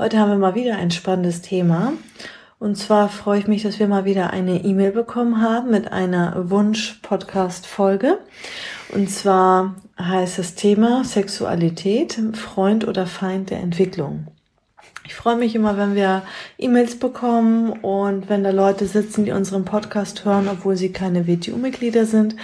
Heute 0.00 0.18
haben 0.18 0.30
wir 0.30 0.38
mal 0.38 0.54
wieder 0.54 0.76
ein 0.76 0.90
spannendes 0.90 1.42
Thema. 1.42 1.92
Und 2.58 2.78
zwar 2.78 3.10
freue 3.10 3.38
ich 3.40 3.46
mich, 3.46 3.64
dass 3.64 3.78
wir 3.78 3.86
mal 3.86 4.06
wieder 4.06 4.30
eine 4.30 4.64
E-Mail 4.64 4.92
bekommen 4.92 5.42
haben 5.42 5.70
mit 5.70 5.92
einer 5.92 6.48
Wunsch-Podcast-Folge. 6.48 8.16
Und 8.94 9.10
zwar 9.10 9.74
heißt 10.00 10.38
das 10.38 10.54
Thema 10.54 11.04
Sexualität, 11.04 12.18
Freund 12.32 12.88
oder 12.88 13.06
Feind 13.06 13.50
der 13.50 13.60
Entwicklung. 13.60 14.28
Ich 15.04 15.14
freue 15.14 15.36
mich 15.36 15.54
immer, 15.54 15.76
wenn 15.76 15.94
wir 15.94 16.22
E-Mails 16.56 16.98
bekommen 16.98 17.70
und 17.70 18.30
wenn 18.30 18.42
da 18.42 18.52
Leute 18.52 18.86
sitzen, 18.86 19.26
die 19.26 19.32
unseren 19.32 19.66
Podcast 19.66 20.24
hören, 20.24 20.48
obwohl 20.50 20.78
sie 20.78 20.92
keine 20.92 21.26
WTU-Mitglieder 21.26 22.06
sind, 22.06 22.36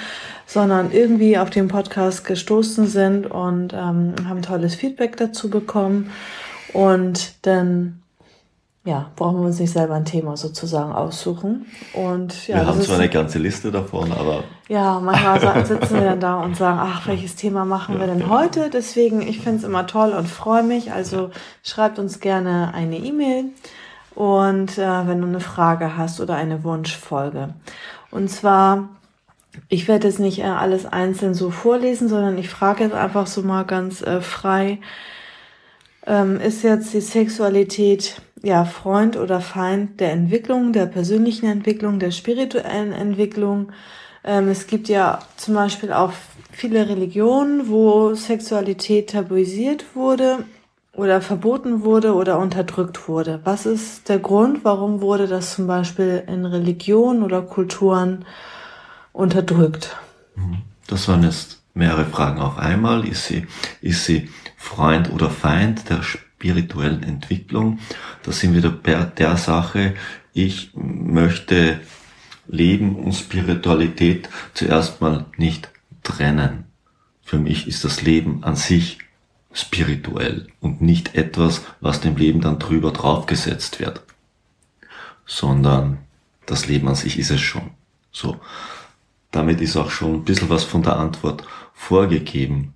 sondern 0.45 0.93
irgendwie 0.93 1.39
auf 1.39 1.49
den 1.49 1.69
Podcast 1.69 2.27
gestoßen 2.27 2.87
sind 2.87 3.27
und 3.27 3.73
ähm, 3.73 4.15
haben 4.29 4.43
tolles 4.43 4.75
Feedback 4.75 5.17
dazu 5.17 5.49
bekommen. 5.49 6.11
Und 6.73 7.47
dann 7.47 8.03
ja, 8.87 9.11
brauchen 9.17 9.41
wir 9.41 9.47
uns 9.47 9.59
nicht 9.59 9.73
selber 9.73 9.95
ein 9.95 10.05
Thema 10.05 10.37
sozusagen 10.37 10.93
aussuchen. 10.93 11.67
Und 11.93 12.47
ja, 12.47 12.59
wir 12.59 12.67
haben 12.67 12.81
zwar 12.81 12.99
eine 12.99 13.09
ganze 13.09 13.41
Liste 13.41 13.73
davon, 13.73 14.13
aber 14.13 14.45
ja, 14.69 15.01
manchmal 15.01 15.67
sitzen 15.67 15.95
wir 15.95 16.05
dann 16.05 16.21
da 16.21 16.37
und 16.37 16.57
sagen, 16.57 16.79
ach, 16.81 17.09
welches 17.09 17.35
Thema 17.35 17.65
machen 17.65 17.99
wir 17.99 18.07
denn 18.07 18.29
heute? 18.31 18.71
Deswegen, 18.71 19.23
ich 19.23 19.41
finde 19.41 19.59
es 19.59 19.65
immer 19.65 19.89
toll 19.89 20.13
und 20.13 20.29
freue 20.29 20.63
mich. 20.63 20.93
Also 20.93 21.31
schreibt 21.65 21.99
uns 21.99 22.21
gerne 22.21 22.73
eine 22.75 22.99
E-Mail 22.99 23.47
und 24.15 24.79
äh, 24.79 25.09
wenn 25.09 25.21
du 25.21 25.27
eine 25.27 25.41
Frage 25.41 25.97
hast 25.97 26.21
oder 26.21 26.37
eine 26.37 26.63
Wunschfolge. 26.63 27.55
Und 28.13 28.31
zwar, 28.31 28.89
ich 29.69 29.89
werde 29.89 30.07
jetzt 30.07 30.21
nicht 30.21 30.39
äh, 30.39 30.45
alles 30.45 30.87
einzeln 30.87 31.35
so 31.35 31.51
vorlesen, 31.51 32.09
sondern 32.09 32.39
ich 32.39 32.49
frage 32.49 32.85
jetzt 32.85 32.95
einfach 32.95 33.27
so 33.27 33.43
mal 33.43 33.65
ganz 33.65 34.01
äh, 34.01 34.21
frei 34.21 34.79
ähm, 36.07 36.41
ist 36.41 36.63
jetzt 36.63 36.95
die 36.95 37.01
Sexualität 37.01 38.21
ja 38.43 38.65
Freund 38.65 39.17
oder 39.17 39.41
Feind 39.41 40.01
der 40.01 40.13
Entwicklung, 40.13 40.73
der 40.73 40.87
persönlichen 40.87 41.47
Entwicklung, 41.47 41.99
der 41.99 42.11
spirituellen 42.11 42.93
Entwicklung. 42.93 43.73
Ähm, 44.25 44.49
es 44.49 44.67
gibt 44.67 44.89
ja 44.89 45.21
zum 45.37 45.55
Beispiel 45.55 45.93
auch 45.93 46.13
viele 46.53 46.89
Religionen, 46.89 47.69
wo 47.69 48.15
Sexualität 48.15 49.11
tabuisiert 49.11 49.85
wurde 49.95 50.45
oder 50.93 51.21
verboten 51.21 51.85
wurde 51.85 52.15
oder 52.15 52.39
unterdrückt 52.39 53.09
wurde. 53.09 53.41
Was 53.45 53.67
ist 53.67 54.09
der 54.09 54.19
Grund, 54.19 54.65
warum 54.65 55.01
wurde 55.01 55.27
das 55.27 55.55
zum 55.55 55.67
Beispiel 55.67 56.23
in 56.27 56.47
Religionen 56.47 57.23
oder 57.23 57.43
Kulturen 57.43 58.25
unterdrückt? 59.13 59.97
Mhm. 60.37 60.63
Das 60.87 61.09
waren 61.09 61.25
jetzt 61.25 61.63
mehrere 61.75 62.05
Fragen 62.05 62.41
auf 62.41 62.59
einmal. 62.59 63.07
Ist 63.07 63.27
sie, 63.27 63.47
ist 63.81 64.05
sie 64.05 64.31
Freund 64.67 65.13
oder 65.13 65.31
Feind 65.31 65.89
der 65.89 66.03
spirituellen 66.03 67.05
Entwicklung. 67.05 67.79
Da 68.25 68.33
sind 68.33 68.53
wir 68.53 68.69
bei 68.71 69.05
der 69.05 69.37
Sache, 69.37 69.95
ich 70.35 70.71
möchte 70.75 71.81
Leben 72.49 72.97
und 72.97 73.15
Spiritualität 73.15 74.29
zuerst 74.55 75.01
mal 75.01 75.27
nicht 75.37 75.71
trennen. 76.03 76.65
Für 77.23 77.39
mich 77.39 77.69
ist 77.69 77.85
das 77.85 78.03
Leben 78.03 78.43
an 78.45 78.57
sich 78.57 78.99
spirituell 79.53 80.49
und 80.61 80.83
nicht 80.83 81.15
etwas, 81.15 81.63
was 81.81 82.01
dem 82.01 82.17
Leben 82.17 82.41
dann 82.41 82.59
drüber 82.59 82.91
draufgesetzt 82.91 83.81
wird, 83.81 84.03
sondern 85.25 85.99
das 86.45 86.67
Leben 86.67 86.89
an 86.89 86.97
sich 86.97 87.19
ist 87.19 87.31
es 87.31 87.41
schon. 87.41 87.71
So. 88.13 88.41
Damit 89.31 89.61
ist 89.61 89.77
auch 89.77 89.91
schon 89.91 90.15
ein 90.15 90.25
bisschen 90.25 90.51
was 90.51 90.65
von 90.65 90.83
der 90.83 90.97
Antwort 90.97 91.45
vorgegeben. 91.73 92.75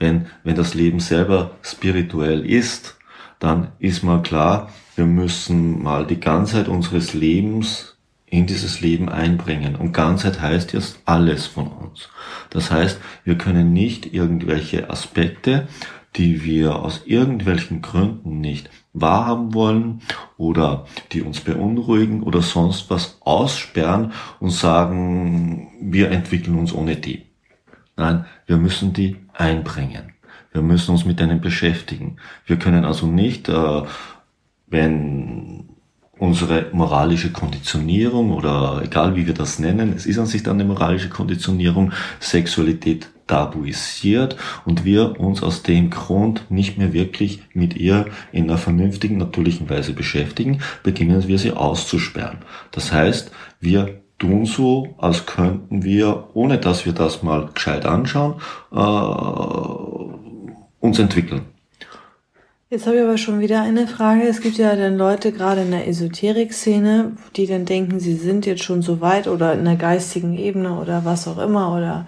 Wenn, 0.00 0.26
wenn 0.42 0.56
das 0.56 0.74
Leben 0.74 0.98
selber 0.98 1.52
spirituell 1.62 2.44
ist, 2.44 2.96
dann 3.38 3.68
ist 3.78 4.02
mal 4.02 4.22
klar, 4.22 4.70
wir 4.96 5.06
müssen 5.06 5.82
mal 5.82 6.06
die 6.06 6.18
Ganzheit 6.18 6.68
unseres 6.68 7.14
Lebens 7.14 7.96
in 8.26 8.46
dieses 8.46 8.80
Leben 8.80 9.08
einbringen. 9.08 9.76
Und 9.76 9.92
Ganzheit 9.92 10.40
heißt 10.40 10.72
jetzt 10.72 11.00
alles 11.04 11.46
von 11.46 11.68
uns. 11.68 12.08
Das 12.48 12.70
heißt, 12.70 12.98
wir 13.24 13.36
können 13.36 13.72
nicht 13.72 14.12
irgendwelche 14.12 14.88
Aspekte, 14.88 15.68
die 16.16 16.44
wir 16.44 16.76
aus 16.76 17.02
irgendwelchen 17.04 17.82
Gründen 17.82 18.40
nicht 18.40 18.70
wahrhaben 18.92 19.54
wollen 19.54 20.02
oder 20.36 20.86
die 21.12 21.22
uns 21.22 21.40
beunruhigen 21.40 22.22
oder 22.22 22.42
sonst 22.42 22.90
was 22.90 23.18
aussperren 23.20 24.12
und 24.40 24.50
sagen, 24.50 25.70
wir 25.80 26.10
entwickeln 26.10 26.58
uns 26.58 26.72
ohne 26.72 26.96
die. 26.96 27.29
Nein, 28.00 28.24
wir 28.46 28.56
müssen 28.56 28.94
die 28.94 29.18
einbringen. 29.34 30.14
Wir 30.52 30.62
müssen 30.62 30.92
uns 30.92 31.04
mit 31.04 31.20
denen 31.20 31.42
beschäftigen. 31.42 32.16
Wir 32.46 32.56
können 32.56 32.86
also 32.86 33.06
nicht, 33.06 33.50
äh, 33.50 33.82
wenn 34.68 35.68
unsere 36.18 36.70
moralische 36.72 37.30
Konditionierung 37.30 38.32
oder 38.32 38.80
egal 38.82 39.16
wie 39.16 39.26
wir 39.26 39.34
das 39.34 39.58
nennen, 39.58 39.92
es 39.94 40.06
ist 40.06 40.18
an 40.18 40.24
sich 40.24 40.42
dann 40.42 40.54
eine 40.54 40.64
moralische 40.64 41.10
Konditionierung, 41.10 41.92
Sexualität 42.20 43.10
tabuisiert 43.26 44.38
und 44.64 44.86
wir 44.86 45.20
uns 45.20 45.42
aus 45.42 45.62
dem 45.62 45.90
Grund 45.90 46.50
nicht 46.50 46.78
mehr 46.78 46.94
wirklich 46.94 47.42
mit 47.52 47.76
ihr 47.76 48.06
in 48.32 48.44
einer 48.44 48.56
vernünftigen, 48.56 49.18
natürlichen 49.18 49.68
Weise 49.68 49.92
beschäftigen, 49.92 50.60
beginnen 50.82 51.28
wir 51.28 51.38
sie 51.38 51.52
auszusperren. 51.52 52.38
Das 52.70 52.92
heißt, 52.92 53.30
wir 53.60 54.00
tun 54.20 54.46
so, 54.46 54.94
als 54.98 55.26
könnten 55.26 55.82
wir, 55.82 56.28
ohne 56.34 56.58
dass 56.58 56.86
wir 56.86 56.92
das 56.92 57.24
mal 57.24 57.48
gescheit 57.52 57.84
anschauen, 57.86 58.34
äh, 58.70 58.76
uns 60.80 60.98
entwickeln. 60.98 61.42
Jetzt 62.68 62.86
habe 62.86 62.98
ich 62.98 63.02
aber 63.02 63.18
schon 63.18 63.40
wieder 63.40 63.62
eine 63.62 63.88
Frage. 63.88 64.22
Es 64.22 64.40
gibt 64.40 64.56
ja 64.56 64.76
dann 64.76 64.96
Leute 64.96 65.32
gerade 65.32 65.62
in 65.62 65.72
der 65.72 65.88
Esoterik-Szene, 65.88 67.16
die 67.34 67.48
dann 67.48 67.64
denken, 67.64 67.98
sie 67.98 68.14
sind 68.14 68.46
jetzt 68.46 68.62
schon 68.62 68.80
so 68.82 69.00
weit 69.00 69.26
oder 69.26 69.54
in 69.54 69.64
der 69.64 69.74
geistigen 69.74 70.38
Ebene 70.38 70.78
oder 70.78 71.04
was 71.04 71.26
auch 71.26 71.38
immer 71.38 71.74
oder 71.76 72.06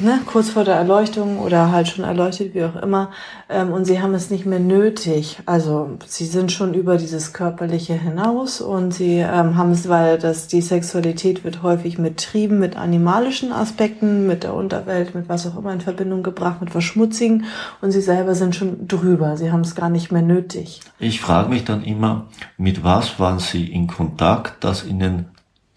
ne, 0.00 0.20
kurz 0.26 0.50
vor 0.50 0.64
der 0.64 0.74
Erleuchtung 0.74 1.38
oder 1.38 1.72
halt 1.72 1.88
schon 1.88 2.04
erleuchtet, 2.04 2.54
wie 2.54 2.64
auch 2.64 2.76
immer, 2.76 3.10
ähm, 3.48 3.72
und 3.72 3.84
sie 3.84 4.00
haben 4.00 4.14
es 4.14 4.30
nicht 4.30 4.46
mehr 4.46 4.60
nötig. 4.60 5.38
Also 5.46 5.98
sie 6.06 6.26
sind 6.26 6.52
schon 6.52 6.74
über 6.74 6.96
dieses 6.96 7.32
Körperliche 7.32 7.94
hinaus 7.94 8.60
und 8.60 8.92
sie 8.92 9.18
ähm, 9.18 9.56
haben 9.56 9.72
es, 9.72 9.88
weil 9.88 10.18
das 10.18 10.48
die 10.48 10.60
Sexualität 10.60 11.44
wird 11.44 11.62
häufig 11.62 11.98
mit 11.98 12.18
Trieben, 12.18 12.58
mit 12.58 12.76
animalischen 12.76 13.52
Aspekten, 13.52 14.26
mit 14.26 14.44
der 14.44 14.54
Unterwelt, 14.54 15.14
mit 15.14 15.28
was 15.28 15.46
auch 15.46 15.58
immer 15.58 15.72
in 15.72 15.80
Verbindung 15.80 16.22
gebracht, 16.22 16.60
mit 16.60 16.70
Verschmutzigen 16.70 17.44
und 17.80 17.92
sie 17.92 18.00
selber 18.00 18.34
sind 18.34 18.54
schon 18.54 18.86
drüber. 18.88 19.36
Sie 19.36 19.50
haben 19.50 19.62
es 19.62 19.74
gar 19.74 19.90
nicht 19.90 20.12
mehr 20.12 20.22
nötig. 20.22 20.80
Ich 20.98 21.20
frage 21.20 21.48
mich 21.48 21.64
dann 21.64 21.84
immer, 21.84 22.26
mit 22.56 22.84
was 22.84 23.18
waren 23.18 23.38
sie 23.38 23.64
in 23.64 23.86
Kontakt, 23.86 24.64
dass 24.64 24.84
ihnen 24.84 25.26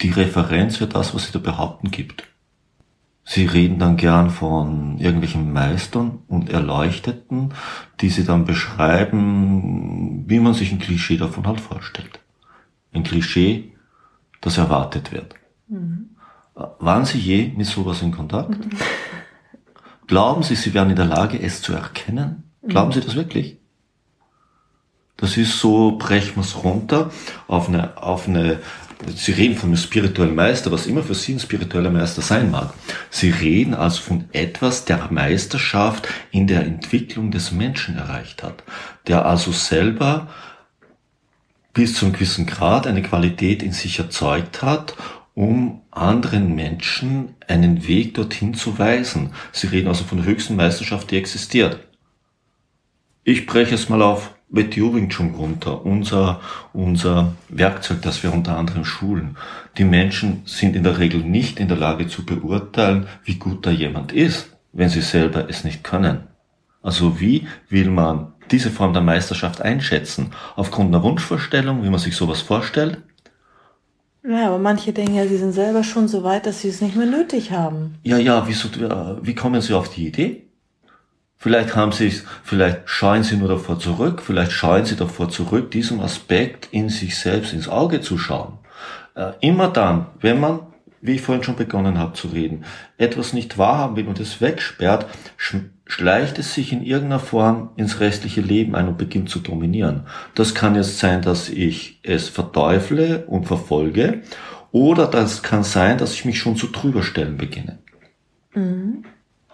die 0.02 0.10
Referenz 0.10 0.78
für 0.78 0.88
das, 0.88 1.14
was 1.14 1.26
sie 1.26 1.32
da 1.32 1.40
behaupten, 1.40 1.92
gibt? 1.92 2.31
Sie 3.24 3.46
reden 3.46 3.80
dann 3.80 3.98
gern 3.98 4.30
von 4.30 4.98
irgendwelchen 4.98 5.54
Meistern 5.54 6.20
und 6.28 6.50
Erleuchteten, 6.50 7.54
die 8.00 8.10
sie 8.10 8.26
dann 8.26 8.46
beschreiben, 8.46 10.24
wie 10.28 10.40
man 10.40 10.54
sich 10.54 10.72
ein 10.72 10.80
Klischee 10.80 11.18
davon 11.18 11.46
halt 11.46 11.62
vorstellt. 11.62 12.20
Ein 12.94 13.04
Klischee, 13.04 13.74
das 14.42 14.58
erwartet 14.58 15.12
wird. 15.12 15.36
Mhm. 15.68 16.10
Waren 16.54 17.06
Sie 17.06 17.20
je 17.20 17.54
mit 17.56 17.68
sowas 17.68 18.02
in 18.02 18.12
Kontakt? 18.12 18.66
Mhm. 18.66 18.72
Glauben 20.08 20.44
Sie, 20.44 20.56
Sie 20.56 20.74
wären 20.74 20.90
in 20.90 20.96
der 20.96 21.06
Lage, 21.06 21.42
es 21.42 21.62
zu 21.62 21.74
erkennen? 21.74 22.52
Glauben 22.68 22.90
mhm. 22.90 22.94
Sie 22.94 23.02
das 23.02 23.16
wirklich? 23.16 23.58
Das 25.16 25.38
ist 25.38 25.60
so, 25.60 25.98
brechen 25.98 26.36
wir 26.36 26.42
es 26.42 26.64
runter 26.64 27.12
auf 27.48 27.70
eine, 27.70 28.02
auf 28.02 28.28
eine 28.28 28.60
Sie 29.16 29.32
reden 29.32 29.56
von 29.56 29.70
einem 29.70 29.78
spirituellen 29.78 30.36
Meister, 30.36 30.72
was 30.72 30.86
immer 30.86 31.04
für 31.04 31.16
Sie 31.16 31.34
ein 31.34 31.40
spiritueller 31.40 31.90
Meister 31.90 32.22
sein 32.22 32.52
mag. 32.52 32.74
Sie 33.10 33.32
reden 33.32 33.74
also 33.74 34.02
von 34.02 34.26
etwas, 34.32 34.86
der 34.86 35.08
Meisterschaft 35.12 36.08
in 36.32 36.48
der 36.48 36.64
Entwicklung 36.66 37.32
des 37.32 37.52
Menschen 37.52 37.98
erreicht 37.98 38.44
hat, 38.44 38.64
der 39.08 39.26
also 39.26 39.52
selber 39.52 40.28
bis 41.74 41.96
zu 41.96 42.06
einem 42.06 42.14
gewissen 42.14 42.46
Grad 42.46 42.86
eine 42.86 43.02
Qualität 43.02 43.64
in 43.64 43.72
sich 43.72 43.98
erzeugt 43.98 44.62
hat, 44.62 44.96
um 45.34 45.82
anderen 45.90 46.54
Menschen 46.54 47.36
einen 47.48 47.88
Weg 47.88 48.14
dorthin 48.16 48.54
zu 48.54 48.78
weisen. 48.78 49.34
Sie 49.52 49.68
reden 49.68 49.88
also 49.88 50.04
von 50.04 50.20
der 50.20 50.28
höchsten 50.28 50.56
Meisterschaft, 50.56 51.10
die 51.12 51.18
existiert. 51.18 51.80
Ich 53.24 53.46
breche 53.46 53.76
es 53.76 53.88
mal 53.90 54.02
auf 54.02 54.36
WTO 54.52 54.94
Wing 54.94 55.10
Chun 55.10 55.34
runter, 55.34 55.86
unser, 55.86 56.42
unser 56.74 57.34
Werkzeug, 57.48 58.02
das 58.02 58.22
wir 58.22 58.34
unter 58.34 58.58
anderem 58.58 58.84
schulen. 58.84 59.38
Die 59.78 59.86
Menschen 59.86 60.42
sind 60.46 60.76
in 60.76 60.84
der 60.84 61.00
Regel 61.00 61.22
nicht 61.22 61.60
in 61.60 61.70
der 61.70 61.78
Lage 61.78 62.08
zu 62.08 62.26
beurteilen, 62.26 63.08
wie 63.24 63.36
gut 63.36 63.66
da 63.66 63.72
jemand 63.72 64.12
ist, 64.12 64.50
wenn 64.74 64.90
sie 64.90 65.02
selber 65.02 65.50
es 65.50 65.64
nicht 65.64 65.84
können. 65.84 66.28
Also 66.84 67.20
wie 67.22 67.48
will 67.70 67.90
man 67.90 68.34
diese 68.52 68.72
Form 68.72 68.92
der 68.92 69.02
Meisterschaft 69.02 69.62
einschätzen? 69.62 70.32
Aufgrund 70.58 70.94
einer 70.94 71.04
Wunschvorstellung, 71.04 71.84
wie 71.84 71.90
man 71.90 72.00
sich 72.00 72.16
sowas 72.16 72.42
vorstellt? 72.42 72.98
Ja, 74.28 74.48
aber 74.48 74.60
manche 74.60 74.94
denken 74.94 75.16
ja, 75.16 75.26
sie 75.26 75.38
sind 75.38 75.54
selber 75.54 75.84
schon 75.84 76.08
so 76.08 76.24
weit, 76.24 76.46
dass 76.46 76.62
sie 76.62 76.68
es 76.68 76.82
nicht 76.82 76.96
mehr 76.96 77.08
nötig 77.08 77.52
haben. 77.52 77.96
Ja, 78.04 78.18
ja, 78.18 78.48
wieso, 78.48 78.70
wie 79.22 79.34
kommen 79.34 79.62
sie 79.62 79.74
auf 79.74 79.90
die 79.90 80.08
Idee? 80.08 80.51
Vielleicht 81.42 81.76
haben 81.76 81.92
sie 81.92 82.06
es, 82.06 82.24
vielleicht 82.44 82.82
scheuen 82.88 83.24
sie 83.24 83.36
nur 83.36 83.48
davor 83.48 83.80
zurück, 83.80 84.22
vielleicht 84.24 84.52
scheuen 84.52 84.86
sie 84.86 84.96
davor 84.96 85.30
zurück, 85.30 85.72
diesem 85.72 86.00
Aspekt 86.00 86.68
in 86.70 86.90
sich 86.90 87.18
selbst 87.18 87.52
ins 87.52 87.68
Auge 87.68 88.00
zu 88.00 88.20
schauen. 88.20 88.60
Äh, 89.16 89.32
immer 89.42 89.68
dann, 89.70 90.06
wenn 90.20 90.40
man, 90.40 90.60
wie 91.02 91.14
ich 91.14 91.24
vorhin 91.24 91.44
schon 91.44 91.56
begonnen 91.56 91.98
habe 91.98 92.14
zu 92.14 92.28
reden, 92.28 92.64
etwas 93.00 93.34
nicht 93.34 93.58
wahrhaben 93.58 93.96
will 93.96 94.08
und 94.08 94.20
es 94.20 94.40
wegsperrt, 94.40 95.08
schleicht 95.88 96.38
es 96.38 96.54
sich 96.54 96.74
in 96.74 96.84
irgendeiner 96.84 97.20
Form 97.20 97.72
ins 97.76 98.00
restliche 98.00 98.42
Leben 98.42 98.76
ein 98.76 98.88
und 98.88 99.00
beginnt 99.00 99.32
zu 99.32 99.40
dominieren. 99.40 100.06
Das 100.36 100.54
kann 100.54 100.76
jetzt 100.76 101.00
sein, 101.00 101.24
dass 101.24 101.50
ich 101.50 102.02
es 102.04 102.30
verteufle 102.30 103.26
und 103.26 103.48
verfolge, 103.48 104.22
oder 104.72 105.08
das 105.08 105.42
kann 105.42 105.64
sein, 105.64 105.98
dass 105.98 106.14
ich 106.14 106.24
mich 106.24 106.38
schon 106.38 106.56
zu 106.56 106.68
drüber 106.68 107.02
stellen 107.02 107.38
beginne. 107.38 107.80
Mhm. 108.54 109.06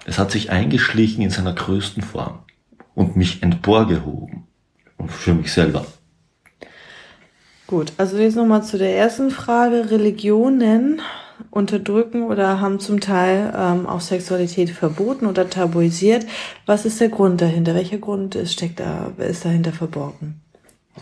Es 0.08 0.18
hat 0.18 0.32
sich 0.32 0.52
eingeschlichen 0.52 1.22
in 1.22 1.30
seiner 1.30 1.54
größten 1.54 2.02
Form 2.02 2.40
und 2.96 3.18
mich 3.18 3.44
emporgehoben. 3.44 4.46
Und 4.98 5.12
für 5.12 5.34
mich 5.34 5.52
selber. 5.52 5.86
Gut, 7.68 7.92
also 7.98 8.18
jetzt 8.18 8.38
nochmal 8.38 8.64
zu 8.64 8.78
der 8.78 8.98
ersten 8.98 9.30
Frage. 9.30 9.92
Religionen 9.92 11.02
unterdrücken 11.52 12.24
oder 12.24 12.62
haben 12.62 12.80
zum 12.80 13.02
Teil 13.02 13.54
ähm, 13.56 13.86
auch 13.86 14.00
Sexualität 14.00 14.70
verboten 14.70 15.26
oder 15.26 15.50
tabuisiert. 15.50 16.26
Was 16.66 16.86
ist 16.86 17.02
der 17.02 17.10
Grund 17.10 17.42
dahinter? 17.42 17.76
Welcher 17.76 17.98
Grund 17.98 18.34
ist, 18.36 18.54
steckt 18.54 18.80
da, 18.80 19.12
ist 19.18 19.44
dahinter 19.44 19.74
verborgen? 19.74 20.42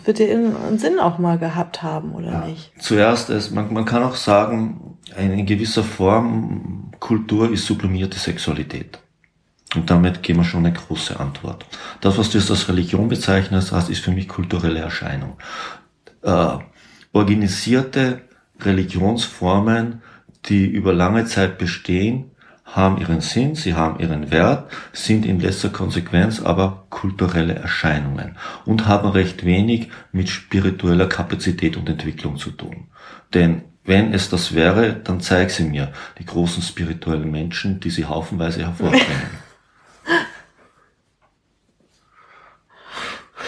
Wird 0.04 0.18
der 0.18 0.28
irgendeinen 0.28 0.78
Sinn 0.78 0.98
auch 0.98 1.18
mal 1.18 1.38
gehabt 1.38 1.82
haben 1.82 2.12
oder 2.12 2.32
ja. 2.32 2.46
nicht? 2.46 2.72
Zuerst, 2.78 3.30
ist, 3.30 3.52
man, 3.52 3.72
man 3.72 3.84
kann 3.84 4.02
auch 4.02 4.16
sagen, 4.16 4.98
in 5.16 5.46
gewisser 5.46 5.82
Form, 5.82 6.92
Kultur 7.00 7.50
ist 7.52 7.66
sublimierte 7.66 8.18
Sexualität. 8.18 8.98
Und 9.74 9.90
damit 9.90 10.22
geben 10.22 10.40
wir 10.40 10.44
schon 10.44 10.64
eine 10.64 10.74
große 10.74 11.18
Antwort. 11.18 11.66
Das, 12.00 12.16
was 12.18 12.30
du 12.30 12.38
jetzt 12.38 12.50
als 12.50 12.68
Religion 12.68 13.08
bezeichnest, 13.08 13.72
ist 13.72 14.02
für 14.02 14.12
mich 14.12 14.28
kulturelle 14.28 14.80
Erscheinung. 14.80 15.36
Äh, 16.22 16.58
organisierte 17.12 18.22
Religionsformen, 18.60 20.02
die 20.46 20.66
über 20.66 20.92
lange 20.92 21.24
Zeit 21.24 21.58
bestehen, 21.58 22.30
haben 22.66 22.98
ihren 22.98 23.20
Sinn, 23.20 23.54
sie 23.54 23.74
haben 23.74 24.00
ihren 24.00 24.30
Wert, 24.30 24.70
sind 24.92 25.24
in 25.24 25.40
letzter 25.40 25.70
Konsequenz 25.70 26.42
aber 26.42 26.86
kulturelle 26.90 27.54
Erscheinungen 27.54 28.36
und 28.64 28.86
haben 28.86 29.08
recht 29.08 29.44
wenig 29.44 29.88
mit 30.12 30.28
spiritueller 30.28 31.08
Kapazität 31.08 31.76
und 31.76 31.88
Entwicklung 31.88 32.36
zu 32.36 32.50
tun. 32.50 32.88
Denn 33.32 33.62
wenn 33.84 34.12
es 34.12 34.28
das 34.28 34.54
wäre, 34.54 34.94
dann 34.94 35.20
zeig 35.20 35.50
sie 35.50 35.64
mir, 35.64 35.92
die 36.18 36.26
großen 36.26 36.62
spirituellen 36.62 37.30
Menschen, 37.30 37.78
die 37.78 37.90
sie 37.90 38.04
haufenweise 38.04 38.62
hervorbringen. 38.62 39.46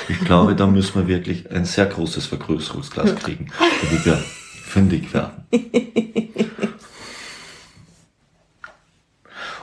Ich 0.08 0.20
glaube, 0.20 0.54
da 0.54 0.66
müssen 0.66 0.94
wir 0.94 1.06
wirklich 1.08 1.50
ein 1.50 1.66
sehr 1.66 1.84
großes 1.86 2.26
Vergrößerungsglas 2.26 3.16
kriegen, 3.16 3.48
damit 3.82 4.06
wir 4.06 4.16
fündig 4.16 5.12
werden. 5.12 5.44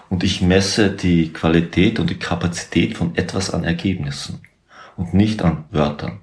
Und 0.10 0.24
ich 0.24 0.42
messe 0.42 0.92
die 0.92 1.34
Qualität 1.34 2.00
und 2.00 2.10
die 2.10 2.20
Kapazität 2.20 2.98
von 2.98 3.16
etwas 3.16 3.52
an 3.52 3.64
Ergebnissen 3.64 4.42
und 4.96 5.14
nicht 5.14 5.42
an 5.42 5.66
Wörtern. 5.72 6.20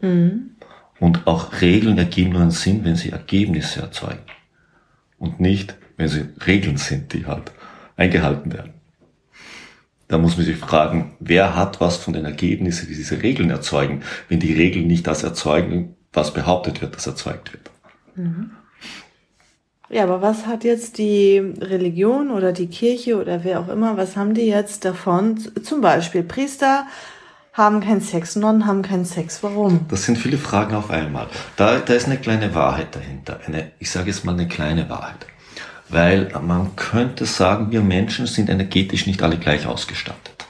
Mhm. 0.00 0.50
Und 1.00 1.26
auch 1.26 1.60
Regeln 1.60 1.98
ergeben 1.98 2.30
nur 2.30 2.42
einen 2.42 2.50
Sinn, 2.50 2.84
wenn 2.84 2.96
sie 2.96 3.10
Ergebnisse 3.10 3.80
erzeugen. 3.80 4.22
Und 5.18 5.40
nicht, 5.40 5.76
wenn 5.96 6.08
sie 6.08 6.26
Regeln 6.46 6.76
sind, 6.76 7.12
die 7.12 7.26
halt 7.26 7.52
eingehalten 7.96 8.52
werden. 8.52 8.74
Da 10.08 10.16
muss 10.16 10.36
man 10.36 10.46
sich 10.46 10.56
fragen, 10.56 11.14
wer 11.20 11.54
hat 11.54 11.80
was 11.80 11.98
von 11.98 12.14
den 12.14 12.24
Ergebnissen, 12.24 12.88
die 12.88 12.94
diese 12.94 13.22
Regeln 13.22 13.50
erzeugen, 13.50 14.02
wenn 14.28 14.40
die 14.40 14.54
Regeln 14.54 14.86
nicht 14.86 15.06
das 15.06 15.22
erzeugen, 15.22 15.96
was 16.12 16.32
behauptet 16.32 16.80
wird, 16.80 16.96
dass 16.96 17.06
erzeugt 17.06 17.52
wird. 17.52 17.70
Mhm. 18.16 18.50
Ja, 19.90 20.02
aber 20.02 20.20
was 20.20 20.46
hat 20.46 20.64
jetzt 20.64 20.98
die 20.98 21.38
Religion 21.38 22.30
oder 22.30 22.52
die 22.52 22.66
Kirche 22.66 23.18
oder 23.18 23.42
wer 23.42 23.60
auch 23.60 23.68
immer, 23.68 23.96
was 23.96 24.16
haben 24.16 24.34
die 24.34 24.46
jetzt 24.46 24.84
davon? 24.84 25.38
Zum 25.62 25.80
Beispiel 25.80 26.22
Priester 26.22 26.86
haben 27.54 27.80
keinen 27.80 28.02
Sex, 28.02 28.36
Nonnen 28.36 28.66
haben 28.66 28.82
keinen 28.82 29.06
Sex. 29.06 29.42
Warum? 29.42 29.86
Das 29.88 30.04
sind 30.04 30.18
viele 30.18 30.36
Fragen 30.36 30.74
auf 30.74 30.90
einmal. 30.90 31.26
Da, 31.56 31.78
da 31.78 31.94
ist 31.94 32.06
eine 32.06 32.18
kleine 32.18 32.54
Wahrheit 32.54 32.94
dahinter. 32.94 33.40
Eine, 33.46 33.72
ich 33.78 33.90
sage 33.90 34.08
jetzt 34.10 34.24
mal 34.24 34.32
eine 34.32 34.46
kleine 34.46 34.88
Wahrheit. 34.90 35.26
Weil 35.88 36.30
man 36.46 36.76
könnte 36.76 37.24
sagen, 37.24 37.70
wir 37.70 37.80
Menschen 37.80 38.26
sind 38.26 38.50
energetisch 38.50 39.06
nicht 39.06 39.22
alle 39.22 39.38
gleich 39.38 39.66
ausgestattet. 39.66 40.46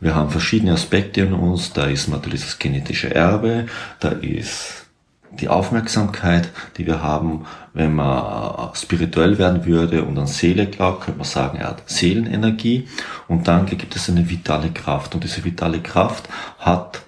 Wir 0.00 0.14
haben 0.14 0.30
verschiedene 0.30 0.72
Aspekte 0.72 1.22
in 1.22 1.32
uns. 1.32 1.72
Da 1.72 1.86
ist 1.86 2.08
natürlich 2.08 2.42
das 2.42 2.58
genetische 2.58 3.14
Erbe, 3.14 3.66
da 4.00 4.08
ist 4.08 4.85
die 5.32 5.48
Aufmerksamkeit, 5.48 6.50
die 6.76 6.86
wir 6.86 7.02
haben, 7.02 7.46
wenn 7.74 7.94
man 7.94 8.74
spirituell 8.74 9.38
werden 9.38 9.66
würde 9.66 10.04
und 10.04 10.18
an 10.18 10.26
Seele 10.26 10.66
glaubt, 10.66 11.04
könnte 11.04 11.18
man 11.18 11.26
sagen, 11.26 11.58
er 11.58 11.68
hat 11.68 11.82
Seelenenergie 11.88 12.88
und 13.28 13.48
dann 13.48 13.66
gibt 13.66 13.94
es 13.94 14.08
eine 14.08 14.28
vitale 14.28 14.70
Kraft 14.70 15.14
und 15.14 15.24
diese 15.24 15.44
vitale 15.44 15.80
Kraft 15.80 16.28
hat 16.58 17.02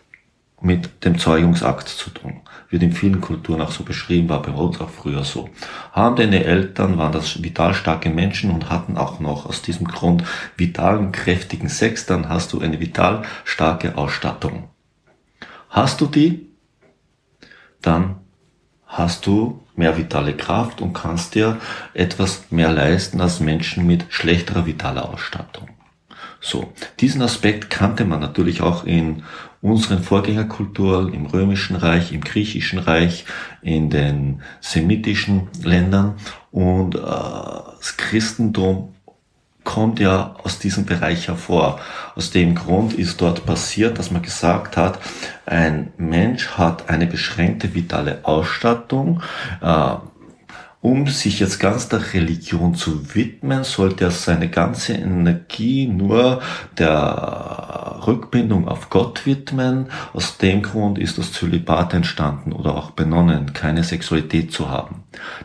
mit 0.61 1.05
dem 1.05 1.19
Zeugungsakt 1.19 1.89
zu 1.89 2.11
tun. 2.11 2.41
Wird 2.69 2.83
in 2.83 2.93
vielen 2.93 3.21
Kulturen 3.21 3.61
auch 3.61 3.71
so 3.71 3.85
beschrieben, 3.85 4.29
war 4.29 4.43
bei 4.43 4.53
uns 4.53 4.81
auch 4.81 4.91
früher 4.91 5.25
so. 5.25 5.49
Haben 5.93 6.17
deine 6.17 6.45
Eltern, 6.45 6.99
waren 6.99 7.13
das 7.13 7.43
vital 7.43 7.75
starke 7.75 8.11
Menschen 8.11 8.51
und 8.51 8.69
hatten 8.69 8.99
auch 8.99 9.21
noch 9.21 9.47
aus 9.47 9.63
diesem 9.63 9.87
Grund 9.87 10.25
vitalen, 10.57 11.13
kräftigen 11.13 11.69
Sex, 11.69 12.07
dann 12.07 12.29
hast 12.29 12.53
du 12.53 12.61
eine 12.61 12.81
vital 12.81 13.23
starke 13.45 13.97
Ausstattung. 13.97 14.65
Hast 15.71 16.01
du 16.01 16.07
die, 16.07 16.48
dann 17.83 18.17
hast 18.87 19.27
du 19.27 19.61
mehr 19.77 19.97
vitale 19.97 20.35
Kraft 20.35 20.81
und 20.81 20.93
kannst 20.93 21.35
dir 21.35 21.59
etwas 21.95 22.45
mehr 22.51 22.73
leisten 22.73 23.21
als 23.21 23.41
Menschen 23.41 23.87
mit 23.87 24.07
schlechterer 24.09 24.67
vitaler 24.67 25.09
Ausstattung. 25.09 25.69
So, 26.41 26.73
diesen 27.01 27.23
Aspekt 27.23 27.69
kannte 27.69 28.05
man 28.05 28.21
natürlich 28.21 28.61
auch 28.63 28.85
in 28.85 29.25
unseren 29.61 30.03
Vorgängerkulturen, 30.03 31.13
im 31.13 31.27
Römischen 31.27 31.75
Reich, 31.75 32.13
im 32.13 32.21
Griechischen 32.21 32.79
Reich, 32.79 33.25
in 33.61 33.91
den 33.91 34.43
semitischen 34.61 35.49
Ländern 35.63 36.15
und 36.53 36.95
äh, 36.95 37.01
das 37.01 37.97
Christentum 37.97 38.95
kommt 39.69 40.01
ja 40.01 40.35
aus 40.43 40.59
diesem 40.59 40.87
Bereich 40.87 41.29
hervor. 41.29 41.79
Aus 42.17 42.31
dem 42.31 42.55
Grund 42.55 42.95
ist 42.95 43.21
dort 43.21 43.45
passiert, 43.45 43.99
dass 43.99 44.11
man 44.11 44.23
gesagt 44.23 44.79
hat, 44.79 44.99
ein 45.45 45.93
Mensch 45.99 46.53
hat 46.57 46.89
eine 46.89 47.07
beschränkte 47.07 47.75
vitale 47.75 48.21
Ausstattung. 48.23 49.23
Äh, 49.61 49.97
um 50.81 51.07
sich 51.09 51.39
jetzt 51.39 51.61
ganz 51.61 51.91
der 51.91 52.15
Religion 52.15 52.77
zu 52.77 53.15
widmen, 53.15 53.63
sollte 53.63 54.05
er 54.05 54.11
seine 54.11 54.49
ganze 54.49 54.95
Energie 54.95 55.87
nur 55.87 56.41
der 56.79 58.01
Rückbindung 58.07 58.69
auf 58.69 58.89
Gott 58.89 59.27
widmen. 59.27 59.89
Aus 60.15 60.39
dem 60.39 60.63
Grund 60.63 60.99
ist 60.99 61.19
das 61.19 61.33
Zölibat 61.33 61.93
entstanden 61.93 62.53
oder 62.53 62.75
auch 62.75 62.93
benonnen, 62.93 63.53
keine 63.53 63.85
Sexualität 63.85 64.51
zu 64.51 64.71
haben. 64.71 64.98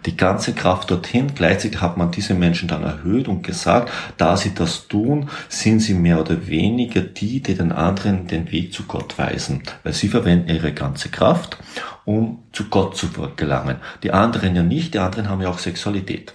Die 0.06 0.18
ganze 0.18 0.54
Kraft 0.54 0.92
dorthin, 0.92 1.34
gleichzeitig 1.34 1.82
hat 1.82 1.98
man 1.98 2.12
diese 2.12 2.34
Menschen 2.34 2.68
dann 2.68 2.84
erhöht 2.84 3.28
und 3.28 3.44
gesagt, 3.44 3.92
da 4.18 4.36
sie 4.36 4.54
das 4.54 4.88
tun, 4.88 5.30
sind 5.48 5.80
sie 5.80 5.94
mehr 5.94 6.20
oder 6.20 6.48
weniger 6.48 7.02
die, 7.02 7.42
die 7.42 7.56
den 7.56 7.72
anderen 7.72 8.28
den 8.28 8.52
Weg 8.52 8.74
zu 8.74 8.84
Gott 8.84 9.18
weisen, 9.18 9.64
weil 9.84 9.94
sie 9.94 10.10
verwenden 10.10 10.50
ihre 10.50 10.74
ganze 10.74 11.10
Kraft, 11.10 11.58
um 12.06 12.44
zu 12.52 12.66
Gott 12.66 12.98
zu 12.98 13.08
gelangen. 13.36 13.78
Die 14.04 14.12
anderen 14.12 14.56
ja 14.56 14.64
nicht, 14.64 14.94
die 14.94 15.00
anderen 15.00 15.30
haben 15.30 15.42
ja 15.42 15.50
auch 15.50 15.60
Sexualität, 15.60 16.34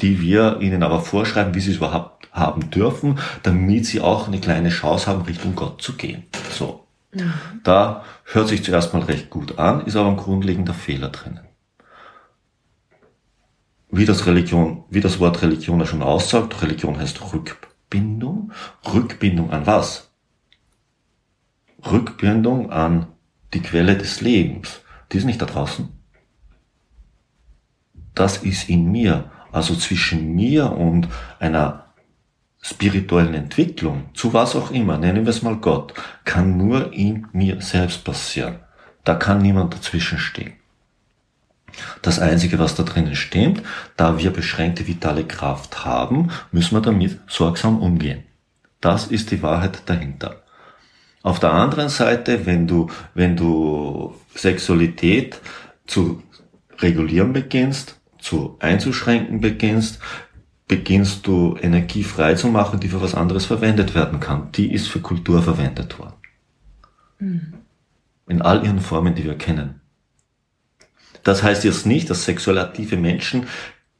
die 0.00 0.20
wir 0.20 0.60
ihnen 0.60 0.82
aber 0.82 1.00
vorschreiben, 1.00 1.54
wie 1.54 1.60
sie 1.60 1.70
es 1.70 1.78
überhaupt 1.78 2.28
haben 2.32 2.70
dürfen, 2.70 3.18
damit 3.42 3.86
sie 3.86 4.00
auch 4.00 4.26
eine 4.26 4.40
kleine 4.40 4.70
Chance 4.70 5.06
haben, 5.06 5.22
Richtung 5.22 5.54
Gott 5.54 5.82
zu 5.82 5.94
gehen. 5.94 6.24
So. 6.50 6.84
Mhm. 7.14 7.32
Da 7.62 8.04
hört 8.24 8.48
sich 8.48 8.64
zuerst 8.64 8.94
mal 8.94 9.02
recht 9.02 9.30
gut 9.30 9.58
an, 9.58 9.84
ist 9.86 9.96
aber 9.96 10.08
ein 10.08 10.16
grundlegender 10.16 10.74
Fehler 10.74 11.08
drinnen. 11.08 11.40
Wie 13.94 14.06
das 14.06 14.24
Religion, 14.24 14.84
wie 14.88 15.02
das 15.02 15.20
Wort 15.20 15.42
Religion 15.42 15.78
ja 15.78 15.84
schon 15.84 16.02
aussagt, 16.02 16.62
Religion 16.62 16.98
heißt 16.98 17.34
Rückbindung. 17.34 18.50
Rückbindung 18.90 19.50
an 19.50 19.66
was? 19.66 20.10
Rückbindung 21.84 22.72
an 22.72 23.08
die 23.52 23.60
Quelle 23.60 23.98
des 23.98 24.22
Lebens. 24.22 24.80
Die 25.12 25.18
ist 25.18 25.26
nicht 25.26 25.42
da 25.42 25.44
draußen. 25.44 25.90
Das 28.14 28.38
ist 28.38 28.70
in 28.70 28.90
mir. 28.90 29.30
Also 29.52 29.76
zwischen 29.76 30.34
mir 30.34 30.72
und 30.72 31.08
einer 31.38 31.92
spirituellen 32.62 33.34
Entwicklung, 33.34 34.08
zu 34.14 34.32
was 34.32 34.56
auch 34.56 34.70
immer, 34.70 34.96
nennen 34.96 35.26
wir 35.26 35.30
es 35.30 35.42
mal 35.42 35.56
Gott, 35.56 35.92
kann 36.24 36.56
nur 36.56 36.94
in 36.94 37.26
mir 37.32 37.60
selbst 37.60 38.04
passieren. 38.04 38.60
Da 39.04 39.16
kann 39.16 39.42
niemand 39.42 39.74
dazwischen 39.74 40.18
stehen. 40.18 40.61
Das 42.02 42.18
Einzige, 42.18 42.58
was 42.58 42.74
da 42.74 42.82
drinnen 42.82 43.14
stimmt, 43.14 43.62
da 43.96 44.18
wir 44.18 44.30
beschränkte 44.30 44.86
vitale 44.86 45.24
Kraft 45.24 45.84
haben, 45.84 46.30
müssen 46.50 46.76
wir 46.76 46.80
damit 46.80 47.18
sorgsam 47.26 47.80
umgehen. 47.80 48.24
Das 48.80 49.06
ist 49.06 49.30
die 49.30 49.42
Wahrheit 49.42 49.82
dahinter. 49.86 50.42
Auf 51.22 51.38
der 51.38 51.52
anderen 51.52 51.88
Seite, 51.88 52.46
wenn 52.46 52.66
du, 52.66 52.90
wenn 53.14 53.36
du 53.36 54.14
Sexualität 54.34 55.40
zu 55.86 56.22
regulieren 56.78 57.32
beginnst, 57.32 58.00
zu 58.18 58.56
einzuschränken 58.58 59.40
beginnst, 59.40 60.00
beginnst 60.66 61.26
du 61.26 61.56
Energie 61.60 62.02
frei 62.02 62.34
zu 62.34 62.48
machen, 62.48 62.80
die 62.80 62.88
für 62.88 63.02
was 63.02 63.14
anderes 63.14 63.44
verwendet 63.44 63.94
werden 63.94 64.20
kann. 64.20 64.50
Die 64.52 64.72
ist 64.72 64.88
für 64.88 65.00
Kultur 65.00 65.42
verwendet 65.42 65.98
worden. 65.98 66.14
Mhm. 67.18 67.54
In 68.26 68.42
all 68.42 68.64
ihren 68.64 68.80
Formen, 68.80 69.14
die 69.14 69.24
wir 69.24 69.36
kennen. 69.36 69.81
Das 71.22 71.42
heißt 71.42 71.64
jetzt 71.64 71.86
nicht, 71.86 72.10
dass 72.10 72.24
sexuell 72.24 72.58
aktive 72.58 72.96
Menschen 72.96 73.46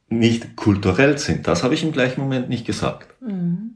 nicht 0.09 0.55
kulturell 0.55 1.17
sind. 1.17 1.47
Das 1.47 1.63
habe 1.63 1.73
ich 1.73 1.83
im 1.83 1.91
gleichen 1.91 2.21
Moment 2.21 2.49
nicht 2.49 2.65
gesagt. 2.65 3.07
Mhm. 3.21 3.75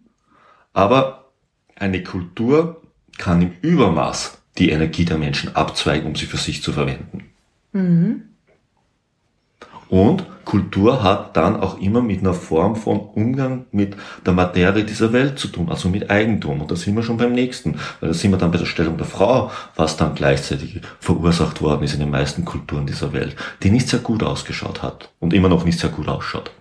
Aber 0.74 1.32
eine 1.76 2.04
Kultur 2.04 2.82
kann 3.18 3.42
im 3.42 3.54
Übermaß 3.62 4.38
die 4.58 4.70
Energie 4.70 5.06
der 5.06 5.18
Menschen 5.18 5.56
abzweigen, 5.56 6.08
um 6.08 6.16
sie 6.16 6.26
für 6.26 6.38
sich 6.38 6.62
zu 6.62 6.74
verwenden. 6.74 7.26
Mhm. 7.74 8.24
Und 9.90 10.26
Kultur 10.46 11.04
hat 11.04 11.36
dann 11.36 11.60
auch 11.60 11.80
immer 11.80 12.02
mit 12.02 12.22
einer 12.22 12.34
Form 12.34 12.76
von 12.76 13.00
Umgang 13.00 13.66
mit 13.72 13.96
der 14.26 14.34
Materie 14.34 14.86
dieser 14.86 15.12
Welt 15.12 15.38
zu 15.40 15.50
tun, 15.50 15.70
also 15.70 15.90
mit 15.90 16.10
Eigentum. 16.10 16.62
Und 16.62 16.72
da 16.72 16.76
sind 16.76 16.96
wir 16.96 17.04
schon 17.04 17.18
beim 17.18 17.34
nächsten, 17.34 17.76
weil 18.00 18.10
da 18.10 18.14
sind 18.14 18.32
wir 18.32 18.38
dann 18.38 18.52
bei 18.52 18.58
der 18.58 18.66
Stellung 18.66 18.98
der 18.98 19.08
Frau, 19.08 19.52
was 19.76 19.98
dann 19.98 20.16
gleichzeitig 20.16 20.82
verursacht 21.00 21.62
worden 21.62 21.84
ist 21.84 21.94
in 21.94 22.00
den 22.00 22.10
meisten 22.10 22.46
Kulturen 22.46 22.86
dieser 22.86 23.14
Welt, 23.14 23.36
die 23.64 23.70
nicht 23.70 23.90
sehr 23.90 24.00
gut 24.00 24.24
ausgeschaut 24.24 24.82
hat 24.84 25.10
und 25.20 25.34
immer 25.34 25.50
noch 25.50 25.66
nicht 25.66 25.80
sehr 25.80 25.90
gut 25.90 26.08
ausschaut. 26.08 26.52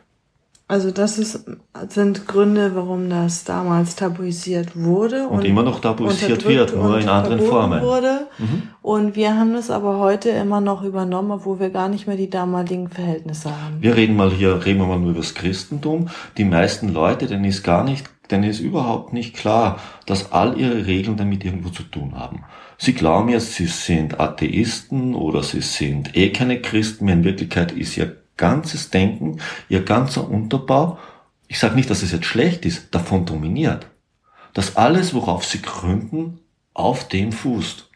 Also 0.69 0.91
das 0.91 1.17
ist, 1.21 1.47
sind 1.91 2.27
Gründe, 2.27 2.75
warum 2.75 3.09
das 3.09 3.45
damals 3.45 3.95
tabuisiert 3.95 4.75
wurde. 4.75 5.29
Und, 5.29 5.39
und 5.39 5.45
immer 5.45 5.63
noch 5.63 5.79
tabuisiert 5.79 6.45
wird, 6.45 6.75
nur 6.75 6.99
in 6.99 7.09
anderen 7.09 7.39
Formen. 7.41 7.83
Wurde. 7.83 8.27
Mhm. 8.39 8.63
Und 8.83 9.15
wir 9.15 9.37
haben 9.37 9.53
das 9.53 9.71
aber 9.71 9.99
heute 10.01 10.31
immer 10.31 10.61
noch 10.61 10.83
übernommen, 10.83 11.31
obwohl 11.31 11.61
wir 11.61 11.71
gar 11.71 11.89
nicht 11.89 12.09
mehr 12.09 12.17
die 12.17 12.31
damaligen 12.31 12.89
Verhältnisse 12.89 13.51
haben. 13.51 13.81
Wir 13.81 13.95
reden 13.95 14.17
mal 14.17 14.33
hier, 14.33 14.65
reden 14.65 14.81
wir 14.81 14.87
mal 14.87 14.99
nur 14.99 15.11
über 15.11 15.21
das 15.21 15.35
Christentum. 15.35 16.09
Die 16.37 16.45
meisten 16.45 16.93
Leute, 16.93 17.29
denen 17.29 17.45
ist 17.45 17.63
gar 17.63 17.85
nicht, 17.85 18.11
denen 18.33 18.43
ist 18.43 18.59
überhaupt 18.59 19.13
nicht 19.13 19.37
klar, 19.37 19.79
dass 20.05 20.33
all 20.33 20.59
ihre 20.59 20.87
Regeln 20.87 21.17
damit 21.17 21.45
irgendwo 21.45 21.69
zu 21.69 21.85
tun 21.85 22.15
haben. 22.17 22.43
Sie 22.77 22.93
glauben 22.93 23.29
jetzt, 23.29 23.55
sie 23.55 23.67
sind 23.67 24.19
Atheisten 24.19 25.15
oder 25.15 25.45
sie 25.45 25.61
sind 25.61 26.17
eh 26.17 26.31
keine 26.31 26.61
Christen, 26.61 27.07
in 27.07 27.23
Wirklichkeit 27.23 27.71
ist 27.71 27.95
ja 27.95 28.07
ganzes 28.37 28.91
Denken, 28.91 29.41
ihr 29.69 29.83
ganzer 29.83 30.29
Unterbau, 30.29 30.99
ich 31.49 31.59
sage 31.59 31.75
nicht, 31.75 31.91
dass 31.91 32.03
es 32.03 32.13
jetzt 32.13 32.27
schlecht 32.27 32.67
ist, 32.67 32.95
davon 32.95 33.25
dominiert. 33.25 33.87
Dass 34.53 34.77
alles, 34.77 35.15
worauf 35.15 35.45
sie 35.45 35.63
gründen, 35.63 36.41
auf 36.75 37.09
dem 37.09 37.33
fußt. 37.33 37.89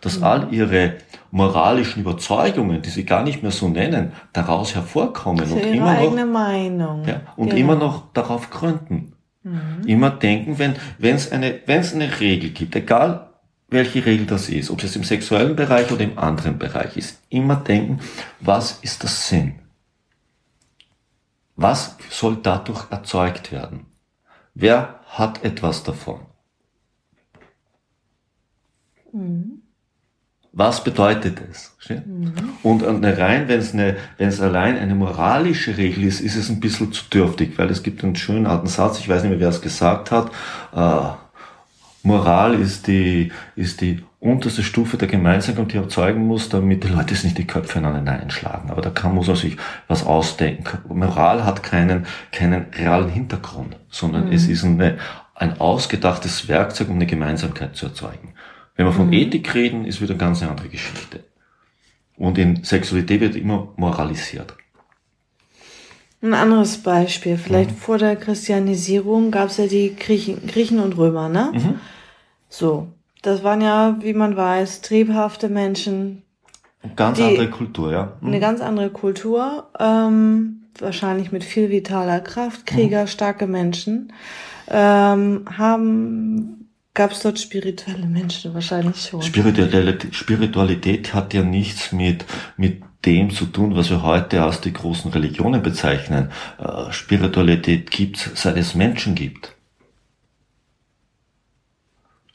Dass 0.00 0.18
mhm. 0.18 0.24
all 0.24 0.52
ihre 0.52 0.94
moralischen 1.30 2.02
Überzeugungen, 2.02 2.82
die 2.82 2.90
sie 2.90 3.04
gar 3.04 3.22
nicht 3.22 3.42
mehr 3.42 3.52
so 3.52 3.68
nennen, 3.68 4.12
daraus 4.32 4.74
hervorkommen 4.74 5.50
und 5.50 5.60
immer 5.60 5.94
noch, 5.94 6.26
Meinung. 6.26 7.04
Ja, 7.06 7.20
und 7.36 7.50
genau. 7.50 7.60
immer 7.60 7.74
noch 7.76 8.12
darauf 8.12 8.50
gründen. 8.50 9.12
Mhm. 9.42 9.86
Immer 9.86 10.10
denken, 10.10 10.58
wenn 10.58 11.14
es 11.14 11.30
eine 11.30 11.60
wenn 11.66 11.80
es 11.80 11.94
eine 11.94 12.20
Regel 12.20 12.50
gibt, 12.50 12.74
egal 12.74 13.30
welche 13.68 14.04
Regel 14.04 14.26
das 14.26 14.48
ist, 14.48 14.70
ob 14.70 14.82
es 14.82 14.94
im 14.96 15.04
sexuellen 15.04 15.56
Bereich 15.56 15.90
oder 15.90 16.04
im 16.04 16.18
anderen 16.18 16.58
Bereich 16.58 16.96
ist, 16.96 17.20
immer 17.30 17.56
denken, 17.56 18.00
was 18.40 18.78
ist 18.82 19.02
der 19.02 19.10
Sinn? 19.10 19.56
Was 21.56 21.96
soll 22.10 22.36
dadurch 22.42 22.90
erzeugt 22.90 23.50
werden? 23.50 23.86
Wer 24.54 25.00
hat 25.06 25.42
etwas 25.44 25.82
davon? 25.82 26.20
Mhm. 29.12 29.62
Was 30.52 30.82
bedeutet 30.82 31.38
es? 31.50 31.76
Mhm. 31.90 32.32
Und 32.62 32.82
rein, 32.82 33.48
wenn 33.48 33.60
es 33.60 33.74
eine, 33.74 33.96
wenn 34.16 34.28
es 34.28 34.40
allein 34.40 34.78
eine 34.78 34.94
moralische 34.94 35.76
Regel 35.76 36.04
ist, 36.04 36.20
ist 36.20 36.36
es 36.36 36.48
ein 36.48 36.60
bisschen 36.60 36.92
zu 36.92 37.04
dürftig, 37.10 37.58
weil 37.58 37.68
es 37.68 37.82
gibt 37.82 38.02
einen 38.02 38.16
schönen 38.16 38.46
alten 38.46 38.66
Satz, 38.66 38.98
ich 38.98 39.08
weiß 39.08 39.22
nicht 39.22 39.32
mehr, 39.32 39.40
wer 39.40 39.50
es 39.50 39.60
gesagt 39.60 40.10
hat, 40.10 40.30
äh, 40.74 41.14
Moral 42.02 42.54
ist 42.54 42.86
die, 42.86 43.32
ist 43.54 43.82
die 43.82 44.02
unterste 44.18 44.62
Stufe 44.62 44.96
der 44.96 45.08
Gemeinsamkeit, 45.08 45.72
die 45.72 45.76
erzeugen 45.76 46.26
muss, 46.26 46.48
damit 46.48 46.84
die 46.84 46.88
Leute 46.88 47.14
es 47.14 47.24
nicht 47.24 47.38
die 47.38 47.46
Köpfe 47.46 47.78
aneinander 47.78 48.12
einschlagen. 48.12 48.70
Aber 48.70 48.80
da 48.80 48.90
kann, 48.90 49.14
muss 49.14 49.26
man 49.26 49.36
sich 49.36 49.56
was 49.88 50.06
ausdenken. 50.06 50.78
Moral 50.88 51.44
hat 51.44 51.62
keinen, 51.62 52.06
keinen 52.32 52.66
realen 52.72 53.10
Hintergrund, 53.10 53.76
sondern 53.90 54.26
mhm. 54.26 54.32
es 54.32 54.48
ist 54.48 54.64
eine, 54.64 54.98
ein 55.34 55.60
ausgedachtes 55.60 56.48
Werkzeug, 56.48 56.88
um 56.88 56.96
eine 56.96 57.06
Gemeinsamkeit 57.06 57.76
zu 57.76 57.86
erzeugen. 57.86 58.34
Wenn 58.74 58.86
wir 58.86 58.92
von 58.92 59.08
mhm. 59.08 59.12
Ethik 59.12 59.54
reden, 59.54 59.84
ist 59.84 60.00
wieder 60.00 60.12
eine 60.12 60.18
ganz 60.18 60.42
andere 60.42 60.68
Geschichte. 60.68 61.24
Und 62.16 62.38
in 62.38 62.64
Sexualität 62.64 63.20
wird 63.20 63.36
immer 63.36 63.72
moralisiert. 63.76 64.56
Ein 66.22 66.32
anderes 66.32 66.78
Beispiel, 66.78 67.36
vielleicht 67.36 67.72
mhm. 67.72 67.76
vor 67.76 67.98
der 67.98 68.16
Christianisierung 68.16 69.30
gab 69.30 69.50
es 69.50 69.58
ja 69.58 69.66
die 69.66 69.94
Griechen, 69.94 70.46
Griechen 70.46 70.80
und 70.80 70.96
Römer, 70.96 71.28
ne? 71.28 71.52
Mhm. 71.54 71.74
So, 72.48 72.88
das 73.26 73.42
waren 73.42 73.60
ja, 73.60 73.96
wie 74.00 74.14
man 74.14 74.36
weiß, 74.36 74.82
triebhafte 74.82 75.48
Menschen. 75.48 76.22
Ganz 76.94 77.20
andere 77.20 77.50
Kultur, 77.50 77.90
ja. 77.90 78.12
Mhm. 78.20 78.28
Eine 78.28 78.40
ganz 78.40 78.60
andere 78.60 78.90
Kultur, 78.90 79.68
ähm, 79.80 80.62
wahrscheinlich 80.78 81.32
mit 81.32 81.42
viel 81.42 81.70
vitaler 81.70 82.20
Kraft, 82.20 82.66
Krieger, 82.66 83.02
mhm. 83.02 83.08
starke 83.08 83.46
Menschen, 83.46 84.12
ähm, 84.68 85.44
haben, 85.56 86.68
gab 86.94 87.10
es 87.10 87.20
dort 87.20 87.40
spirituelle 87.40 88.06
Menschen 88.06 88.54
wahrscheinlich 88.54 88.96
schon. 89.02 89.22
Spiritualität, 89.22 90.14
Spiritualität 90.14 91.12
hat 91.12 91.34
ja 91.34 91.42
nichts 91.42 91.90
mit, 91.90 92.24
mit 92.56 92.82
dem 93.04 93.30
zu 93.30 93.46
tun, 93.46 93.74
was 93.74 93.90
wir 93.90 94.02
heute 94.02 94.42
als 94.42 94.60
die 94.60 94.72
großen 94.72 95.10
Religionen 95.10 95.62
bezeichnen. 95.62 96.30
Äh, 96.58 96.92
Spiritualität 96.92 97.90
gibt 97.90 98.18
seit 98.34 98.56
es 98.56 98.76
Menschen 98.76 99.16
gibt. 99.16 99.55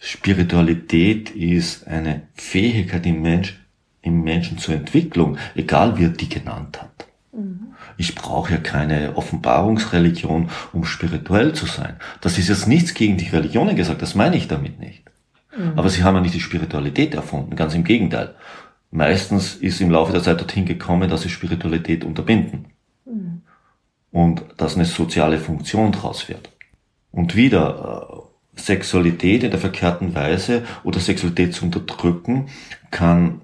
Spiritualität 0.03 1.29
ist 1.29 1.87
eine 1.87 2.23
Fähigkeit 2.33 3.05
im, 3.05 3.21
Mensch, 3.21 3.59
im 4.01 4.23
Menschen 4.23 4.57
zur 4.57 4.73
Entwicklung, 4.73 5.37
egal 5.53 5.99
wie 5.99 6.05
er 6.05 6.09
die 6.09 6.27
genannt 6.27 6.81
hat. 6.81 7.07
Mhm. 7.31 7.75
Ich 7.97 8.15
brauche 8.15 8.51
ja 8.51 8.57
keine 8.57 9.15
Offenbarungsreligion, 9.15 10.49
um 10.73 10.85
spirituell 10.85 11.53
zu 11.53 11.67
sein. 11.67 11.97
Das 12.19 12.39
ist 12.39 12.49
jetzt 12.49 12.67
nichts 12.67 12.95
gegen 12.95 13.17
die 13.17 13.27
Religionen 13.27 13.75
gesagt, 13.75 14.01
das 14.01 14.15
meine 14.15 14.37
ich 14.37 14.47
damit 14.47 14.79
nicht. 14.79 15.03
Mhm. 15.55 15.73
Aber 15.75 15.89
sie 15.89 16.03
haben 16.03 16.15
ja 16.15 16.21
nicht 16.21 16.33
die 16.33 16.39
Spiritualität 16.39 17.13
erfunden, 17.13 17.55
ganz 17.55 17.75
im 17.75 17.83
Gegenteil. 17.83 18.33
Meistens 18.89 19.53
ist 19.53 19.81
im 19.81 19.91
Laufe 19.91 20.13
der 20.13 20.23
Zeit 20.23 20.39
dorthin 20.39 20.65
gekommen, 20.65 21.11
dass 21.11 21.21
sie 21.21 21.29
Spiritualität 21.29 22.03
unterbinden. 22.03 22.65
Mhm. 23.05 23.43
Und 24.11 24.45
dass 24.57 24.73
eine 24.75 24.85
soziale 24.85 25.37
Funktion 25.37 25.91
draus 25.91 26.27
wird. 26.27 26.49
Und 27.11 27.35
wieder, 27.35 28.09
äh, 28.17 28.30
Sexualität 28.55 29.43
in 29.43 29.51
der 29.51 29.59
verkehrten 29.59 30.13
Weise 30.13 30.63
oder 30.83 30.99
Sexualität 30.99 31.53
zu 31.53 31.65
unterdrücken, 31.65 32.49
kann 32.89 33.41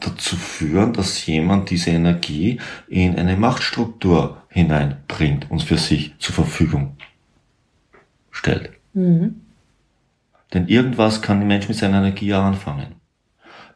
dazu 0.00 0.36
führen, 0.36 0.92
dass 0.92 1.24
jemand 1.26 1.70
diese 1.70 1.90
Energie 1.90 2.60
in 2.88 3.16
eine 3.16 3.36
Machtstruktur 3.36 4.42
hineinbringt 4.48 5.50
und 5.50 5.62
für 5.62 5.76
sich 5.76 6.14
zur 6.18 6.34
Verfügung 6.34 6.96
stellt. 8.30 8.70
Mhm. 8.94 9.42
Denn 10.52 10.68
irgendwas 10.68 11.22
kann 11.22 11.38
der 11.38 11.46
Mensch 11.46 11.68
mit 11.68 11.76
seiner 11.76 11.98
Energie 11.98 12.32
anfangen. 12.32 12.96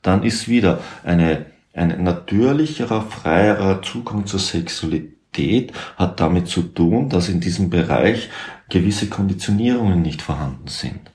Dann 0.02 0.22
ist 0.22 0.48
wieder 0.48 0.80
eine, 1.04 1.46
ein 1.72 2.02
natürlicherer, 2.02 3.02
freierer 3.02 3.80
Zugang 3.82 4.26
zur 4.26 4.40
Sexualität 4.40 5.13
hat 5.96 6.20
damit 6.20 6.48
zu 6.48 6.62
tun, 6.62 7.08
dass 7.08 7.28
in 7.28 7.40
diesem 7.40 7.70
Bereich 7.70 8.30
gewisse 8.68 9.08
Konditionierungen 9.08 10.02
nicht 10.02 10.22
vorhanden 10.22 10.68
sind. 10.68 11.10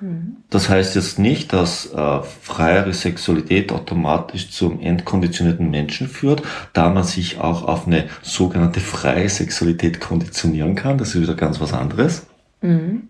Mhm. 0.00 0.36
Das 0.50 0.68
heißt 0.68 0.94
jetzt 0.96 1.18
nicht, 1.18 1.52
dass 1.52 1.92
äh, 1.92 2.22
freiere 2.42 2.92
Sexualität 2.92 3.72
automatisch 3.72 4.50
zum 4.50 4.80
entkonditionierten 4.80 5.70
Menschen 5.70 6.08
führt, 6.08 6.42
da 6.72 6.90
man 6.90 7.04
sich 7.04 7.38
auch 7.38 7.62
auf 7.66 7.86
eine 7.86 8.06
sogenannte 8.22 8.80
freie 8.80 9.28
Sexualität 9.28 10.00
konditionieren 10.00 10.74
kann. 10.74 10.98
Das 10.98 11.14
ist 11.14 11.20
wieder 11.20 11.34
ganz 11.34 11.60
was 11.60 11.72
anderes. 11.72 12.26
Mhm. 12.60 13.08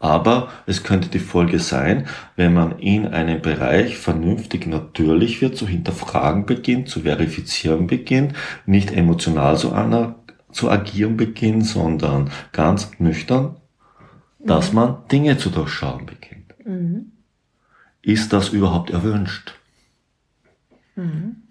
Aber 0.00 0.50
es 0.66 0.84
könnte 0.84 1.08
die 1.08 1.18
Folge 1.18 1.58
sein, 1.58 2.06
wenn 2.36 2.54
man 2.54 2.78
in 2.78 3.06
einem 3.08 3.42
Bereich 3.42 3.98
vernünftig 3.98 4.66
natürlich 4.66 5.40
wird, 5.40 5.56
zu 5.56 5.66
hinterfragen 5.66 6.46
beginnt, 6.46 6.88
zu 6.88 7.00
verifizieren 7.00 7.88
beginnt, 7.88 8.34
nicht 8.64 8.92
emotional 8.92 9.56
so 9.56 9.72
an, 9.72 10.14
zu 10.52 10.70
agieren 10.70 11.16
beginnt, 11.16 11.66
sondern 11.66 12.30
ganz 12.52 12.92
nüchtern, 12.98 13.56
dass 14.38 14.70
mhm. 14.70 14.74
man 14.76 14.96
Dinge 15.10 15.36
zu 15.36 15.50
durchschauen 15.50 16.06
beginnt. 16.06 16.54
Mhm. 16.64 17.12
Ist 18.02 18.32
das 18.32 18.50
überhaupt 18.50 18.90
erwünscht? 18.90 19.54
Mhm. 20.94 21.42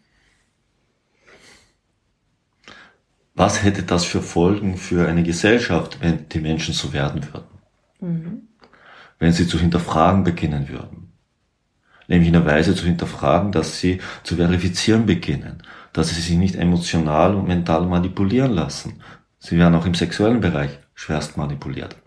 Was 3.35 3.63
hätte 3.63 3.83
das 3.83 4.03
für 4.03 4.21
Folgen 4.21 4.77
für 4.77 5.07
eine 5.07 5.21
Gesellschaft, 5.21 5.99
wenn 6.01 6.27
die 6.29 6.39
Menschen 6.39 6.73
so 6.73 6.91
werden 6.91 7.23
würden? 7.31 7.56
Mhm. 7.99 8.47
Wenn 9.19 9.31
sie 9.31 9.47
zu 9.47 9.59
hinterfragen 9.59 10.23
beginnen 10.23 10.69
würden. 10.69 11.11
Nämlich 12.07 12.27
in 12.27 12.33
der 12.33 12.45
Weise 12.45 12.75
zu 12.75 12.85
hinterfragen, 12.85 13.51
dass 13.51 13.79
sie 13.79 13.99
zu 14.23 14.35
verifizieren 14.37 15.05
beginnen, 15.05 15.63
dass 15.91 16.09
sie 16.09 16.21
sich 16.21 16.37
nicht 16.37 16.55
emotional 16.55 17.35
und 17.35 17.47
mental 17.47 17.85
manipulieren 17.85 18.53
lassen. 18.53 19.01
Sie 19.39 19.57
werden 19.57 19.75
auch 19.75 19.85
im 19.85 19.93
sexuellen 19.93 20.39
Bereich 20.39 20.79
schwerst 20.93 21.37
manipuliert. 21.37 21.97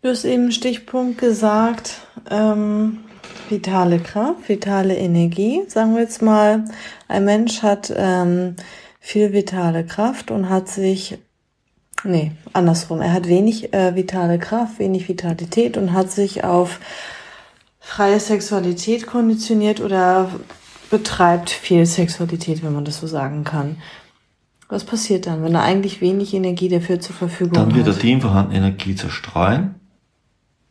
Du 0.00 0.10
hast 0.10 0.24
eben 0.24 0.52
Stichpunkt 0.52 1.18
gesagt, 1.18 2.02
ähm, 2.30 3.00
vitale 3.48 3.98
Kraft, 3.98 4.48
vitale 4.48 4.96
Energie. 4.96 5.62
Sagen 5.66 5.94
wir 5.94 6.02
jetzt 6.02 6.22
mal, 6.22 6.66
ein 7.08 7.24
Mensch 7.24 7.62
hat 7.62 7.92
ähm, 7.96 8.54
viel 9.00 9.32
vitale 9.32 9.84
Kraft 9.84 10.30
und 10.30 10.48
hat 10.48 10.68
sich, 10.68 11.18
nee, 12.04 12.32
andersrum, 12.52 13.00
er 13.00 13.12
hat 13.12 13.28
wenig 13.28 13.72
äh, 13.72 13.94
vitale 13.94 14.38
Kraft, 14.38 14.78
wenig 14.78 15.08
Vitalität 15.08 15.76
und 15.76 15.92
hat 15.92 16.10
sich 16.10 16.44
auf 16.44 16.80
freie 17.80 18.20
Sexualität 18.20 19.06
konditioniert 19.06 19.80
oder 19.80 20.30
betreibt 20.90 21.50
viel 21.50 21.86
Sexualität, 21.86 22.62
wenn 22.62 22.72
man 22.72 22.84
das 22.84 22.98
so 22.98 23.06
sagen 23.06 23.44
kann. 23.44 23.76
Was 24.68 24.84
passiert 24.84 25.26
dann, 25.26 25.42
wenn 25.42 25.54
er 25.54 25.62
eigentlich 25.62 26.00
wenig 26.00 26.34
Energie 26.34 26.68
dafür 26.68 27.00
zur 27.00 27.16
Verfügung 27.16 27.58
hat? 27.58 27.68
Dann 27.68 27.74
wird 27.74 27.86
er 27.86 27.94
die 27.94 28.10
ihm 28.10 28.20
vorhandene 28.20 28.58
Energie 28.58 28.94
zerstreuen 28.94 29.76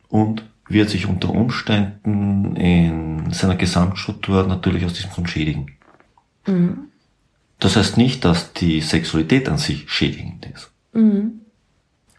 und 0.08 0.44
wird 0.68 0.90
sich 0.90 1.06
unter 1.06 1.30
Umständen 1.30 2.54
in 2.56 3.32
seiner 3.32 3.56
Gesamtstruktur 3.56 4.46
natürlich 4.46 4.84
aus 4.84 4.92
diesem 4.92 5.10
Grund 5.10 5.30
schädigen. 5.30 5.72
Mhm. 6.46 6.88
Das 7.58 7.76
heißt 7.76 7.96
nicht, 7.96 8.24
dass 8.24 8.52
die 8.52 8.80
Sexualität 8.80 9.48
an 9.48 9.58
sich 9.58 9.90
schädigend 9.90 10.46
ist. 10.46 10.70
Mhm. 10.98 11.40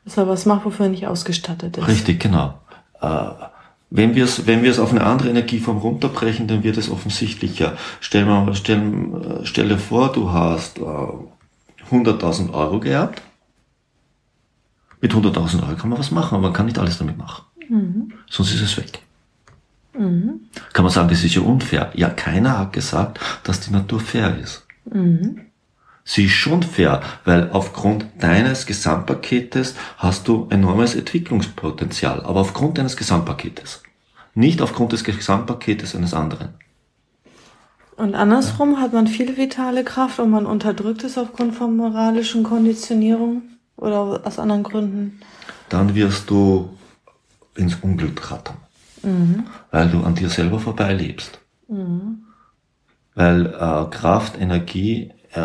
Dass 0.06 0.18
er 0.18 0.28
was 0.28 0.46
macht, 0.46 0.66
wofür 0.66 0.88
er 0.88 0.92
nicht 0.92 1.08
ausgestattet 1.08 1.78
ist. 1.78 1.88
Richtig, 1.88 2.20
genau. 2.20 2.60
Äh, 3.02 3.30
wenn 3.92 4.16
wir 4.16 4.24
es 4.24 4.46
wenn 4.46 4.64
wir 4.64 4.72
es 4.72 4.80
auf 4.80 4.92
eine 4.92 5.04
andere 5.04 5.30
Energieform 5.30 5.78
runterbrechen, 5.78 6.48
dann 6.48 6.64
wird 6.64 6.78
es 6.78 6.90
offensichtlicher. 6.90 7.78
Stell, 8.00 8.26
mal, 8.26 8.54
stell, 8.56 9.42
stell 9.44 9.70
dir 9.70 9.78
vor, 9.78 10.12
du 10.12 10.32
hast 10.32 10.78
äh, 10.78 10.82
100.000 11.92 12.54
Euro 12.54 12.80
geerbt. 12.80 13.22
Mit 15.02 15.14
100.000 15.14 15.64
Euro 15.64 15.76
kann 15.76 15.90
man 15.90 16.00
was 16.00 16.12
machen, 16.12 16.36
aber 16.36 16.44
man 16.44 16.54
kann 16.54 16.66
nicht 16.66 16.78
alles 16.78 16.98
damit 16.98 17.18
machen. 17.18 17.46
Mhm. 17.68 18.14
Sonst 18.30 18.54
ist 18.54 18.62
es 18.62 18.78
weg. 18.78 19.00
Mhm. 19.98 20.42
Kann 20.74 20.84
man 20.84 20.94
sagen, 20.94 21.10
das 21.10 21.24
ist 21.24 21.36
ja 21.36 21.42
unfair. 21.42 21.92
Ja, 21.96 22.10
keiner 22.10 22.60
hat 22.60 22.74
gesagt, 22.74 23.20
dass 23.44 23.62
die 23.62 23.72
Natur 23.72 24.00
fair 24.00 24.38
ist. 24.38 24.66
Mhm. 24.86 25.49
Sie 26.12 26.26
ist 26.26 26.32
schon 26.32 26.64
fair, 26.64 27.04
weil 27.24 27.52
aufgrund 27.52 28.08
deines 28.18 28.66
Gesamtpaketes 28.66 29.76
hast 30.00 30.28
du 30.28 30.48
enormes 30.50 30.96
Entwicklungspotenzial, 30.96 32.24
aber 32.24 32.40
aufgrund 32.40 32.80
deines 32.80 32.98
Gesamtpaketes. 32.98 33.84
Nicht 34.34 34.60
aufgrund 34.64 34.92
des 34.92 35.04
Gesamtpaketes 35.04 35.96
eines 35.96 36.16
anderen. 36.16 36.56
Und 37.96 38.16
andersrum 38.16 38.74
ja. 38.74 38.80
hat 38.80 38.92
man 38.92 39.06
viel 39.06 39.38
vitale 39.38 39.84
Kraft 39.84 40.18
und 40.18 40.32
man 40.32 40.48
unterdrückt 40.48 41.04
es 41.04 41.16
aufgrund 41.16 41.54
von 41.54 41.78
moralischen 41.78 42.42
Konditionierungen 42.42 43.60
oder 43.78 44.22
aus 44.24 44.40
anderen 44.40 44.64
Gründen. 44.64 45.22
Dann 45.70 45.94
wirst 45.94 46.28
du 46.32 46.76
ins 47.56 47.76
Unglück 47.84 48.32
rattern, 48.32 48.58
mhm. 49.04 49.46
weil 49.70 49.90
du 49.90 50.02
an 50.02 50.16
dir 50.16 50.30
selber 50.30 50.60
vorbeilebst. 50.60 51.40
Mhm. 51.68 52.24
Weil 53.14 53.46
äh, 53.46 53.96
Kraft, 53.96 54.42
Energie 54.42 55.12
äh, 55.34 55.42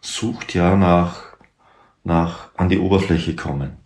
sucht 0.00 0.54
ja 0.54 0.76
nach, 0.76 1.22
nach 2.04 2.48
an 2.56 2.68
die 2.68 2.78
Oberfläche 2.78 3.36
kommen. 3.36 3.76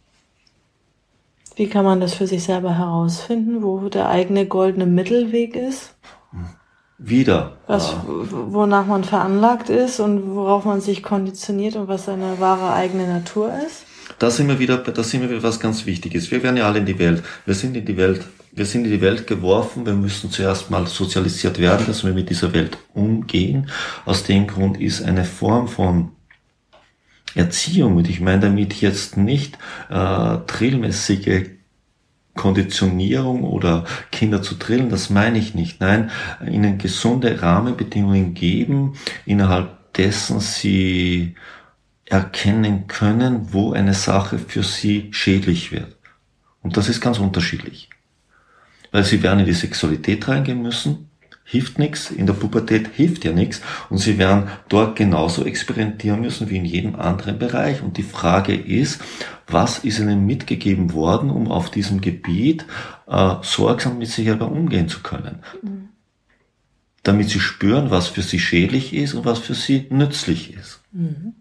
Wie 1.57 1.69
kann 1.69 1.85
man 1.85 2.01
das 2.01 2.15
für 2.15 2.27
sich 2.27 2.45
selber 2.45 2.77
herausfinden, 2.79 3.63
wo 3.63 3.89
der 3.89 4.09
eigene 4.09 4.47
goldene 4.47 4.87
Mittelweg 4.87 5.55
ist? 5.55 5.95
Wieder. 6.99 7.57
Was, 7.67 7.97
wonach 8.07 8.87
man 8.87 9.05
veranlagt 9.05 9.69
ist 9.69 10.01
und 10.01 10.35
worauf 10.35 10.65
man 10.65 10.81
sich 10.81 11.03
konditioniert 11.03 11.77
und 11.77 11.89
was 11.89 12.05
seine 12.05 12.39
wahre 12.39 12.73
eigene 12.73 13.07
Natur 13.07 13.53
ist? 13.67 13.85
da 14.23 14.31
sind 14.31 14.47
wir 14.49 14.59
wieder, 14.61 14.79
da 14.79 15.03
sind 15.03 15.23
wir 15.23 15.31
wieder 15.31 15.43
was 15.43 15.59
ganz 15.59 15.85
Wichtiges. 15.85 16.31
Wir 16.31 16.43
werden 16.43 16.57
ja 16.57 16.67
alle 16.67 16.79
in 16.79 16.87
die 16.87 16.99
Welt. 16.99 17.25
Wir 17.45 17.55
sind 17.55 17.77
in 17.77 17.85
die 17.85 17.97
Welt, 17.97 18.25
wir 18.53 18.67
sind 18.67 18.85
in 18.85 18.91
die 18.91 19.01
Welt 19.01 19.27
geworfen. 19.27 19.87
Wir 19.87 19.95
müssen 19.95 20.31
zuerst 20.31 20.71
mal 20.71 20.87
sozialisiert 20.87 21.59
werden, 21.59 21.87
dass 21.87 22.05
wir 22.05 22.13
mit 22.13 22.29
dieser 22.29 22.53
Welt 22.53 22.77
umgehen. 22.93 23.71
Aus 24.05 24.25
dem 24.25 24.47
Grund 24.47 24.79
ist 24.79 25.03
eine 25.03 25.25
Form 25.25 25.69
von 25.69 26.13
Erziehung, 27.35 27.97
und 27.97 28.11
ich 28.11 28.21
meine 28.21 28.41
damit 28.41 28.75
jetzt 28.83 29.17
nicht 29.17 29.57
äh, 29.89 30.37
drillmäßige 30.47 31.47
Konditionierung 32.35 33.45
oder 33.45 33.85
Kinder 34.11 34.43
zu 34.43 34.55
drillen, 34.55 34.91
das 34.91 35.09
meine 35.09 35.39
ich 35.39 35.55
nicht. 35.55 35.81
Nein, 35.81 36.11
ihnen 36.47 36.77
gesunde 36.77 37.41
Rahmenbedingungen 37.41 38.35
geben, 38.35 38.95
innerhalb 39.25 39.95
dessen 39.95 40.41
sie 40.41 41.37
erkennen 42.05 42.87
können, 42.87 43.53
wo 43.53 43.73
eine 43.73 43.95
Sache 43.95 44.39
für 44.39 44.63
sie 44.63 45.09
schädlich 45.13 45.73
wird. 45.73 45.97
Und 46.63 46.77
das 46.77 46.91
ist 46.91 47.01
ganz 47.01 47.19
unterschiedlich. 47.19 47.89
Weil 48.93 49.05
sie 49.05 49.23
werden 49.23 49.41
in 49.41 49.47
die 49.47 49.53
Sexualität 49.53 50.29
reingehen 50.29 50.63
müssen, 50.63 51.11
hilft 51.45 51.79
nichts, 51.79 52.11
in 52.11 52.27
der 52.27 52.35
Pubertät 52.35 52.89
hilft 52.95 53.25
ja 53.25 53.33
nichts 53.33 53.61
und 53.91 53.99
sie 53.99 54.17
werden 54.17 54.49
dort 54.69 54.97
genauso 54.97 55.45
experimentieren 55.45 56.21
müssen 56.21 56.49
wie 56.49 56.57
in 56.57 56.65
jedem 56.65 56.95
anderen 56.95 57.39
Bereich. 57.39 57.83
Und 57.83 57.97
die 57.97 58.05
Frage 58.05 58.55
ist, 58.55 59.01
was 59.49 59.81
ist 59.81 59.99
ihnen 59.99 60.25
mitgegeben 60.25 60.93
worden, 60.93 61.31
um 61.31 61.51
auf 61.51 61.71
diesem 61.71 62.01
Gebiet 62.01 62.65
äh, 63.09 63.35
sorgsam 63.43 63.99
mit 63.99 64.09
sich 64.09 64.27
selber 64.27 64.51
umgehen 64.51 64.89
zu 64.89 65.03
können? 65.03 65.41
Mhm. 65.63 65.89
Damit 67.03 67.31
sie 67.31 67.41
spüren, 67.41 67.91
was 67.91 68.07
für 68.07 68.23
sie 68.23 68.39
schädlich 68.39 68.95
ist 68.95 69.15
und 69.15 69.25
was 69.25 69.41
für 69.41 69.55
sie 69.55 69.89
nützlich 69.91 70.55
ist. 70.55 70.81
Mhm 70.93 71.35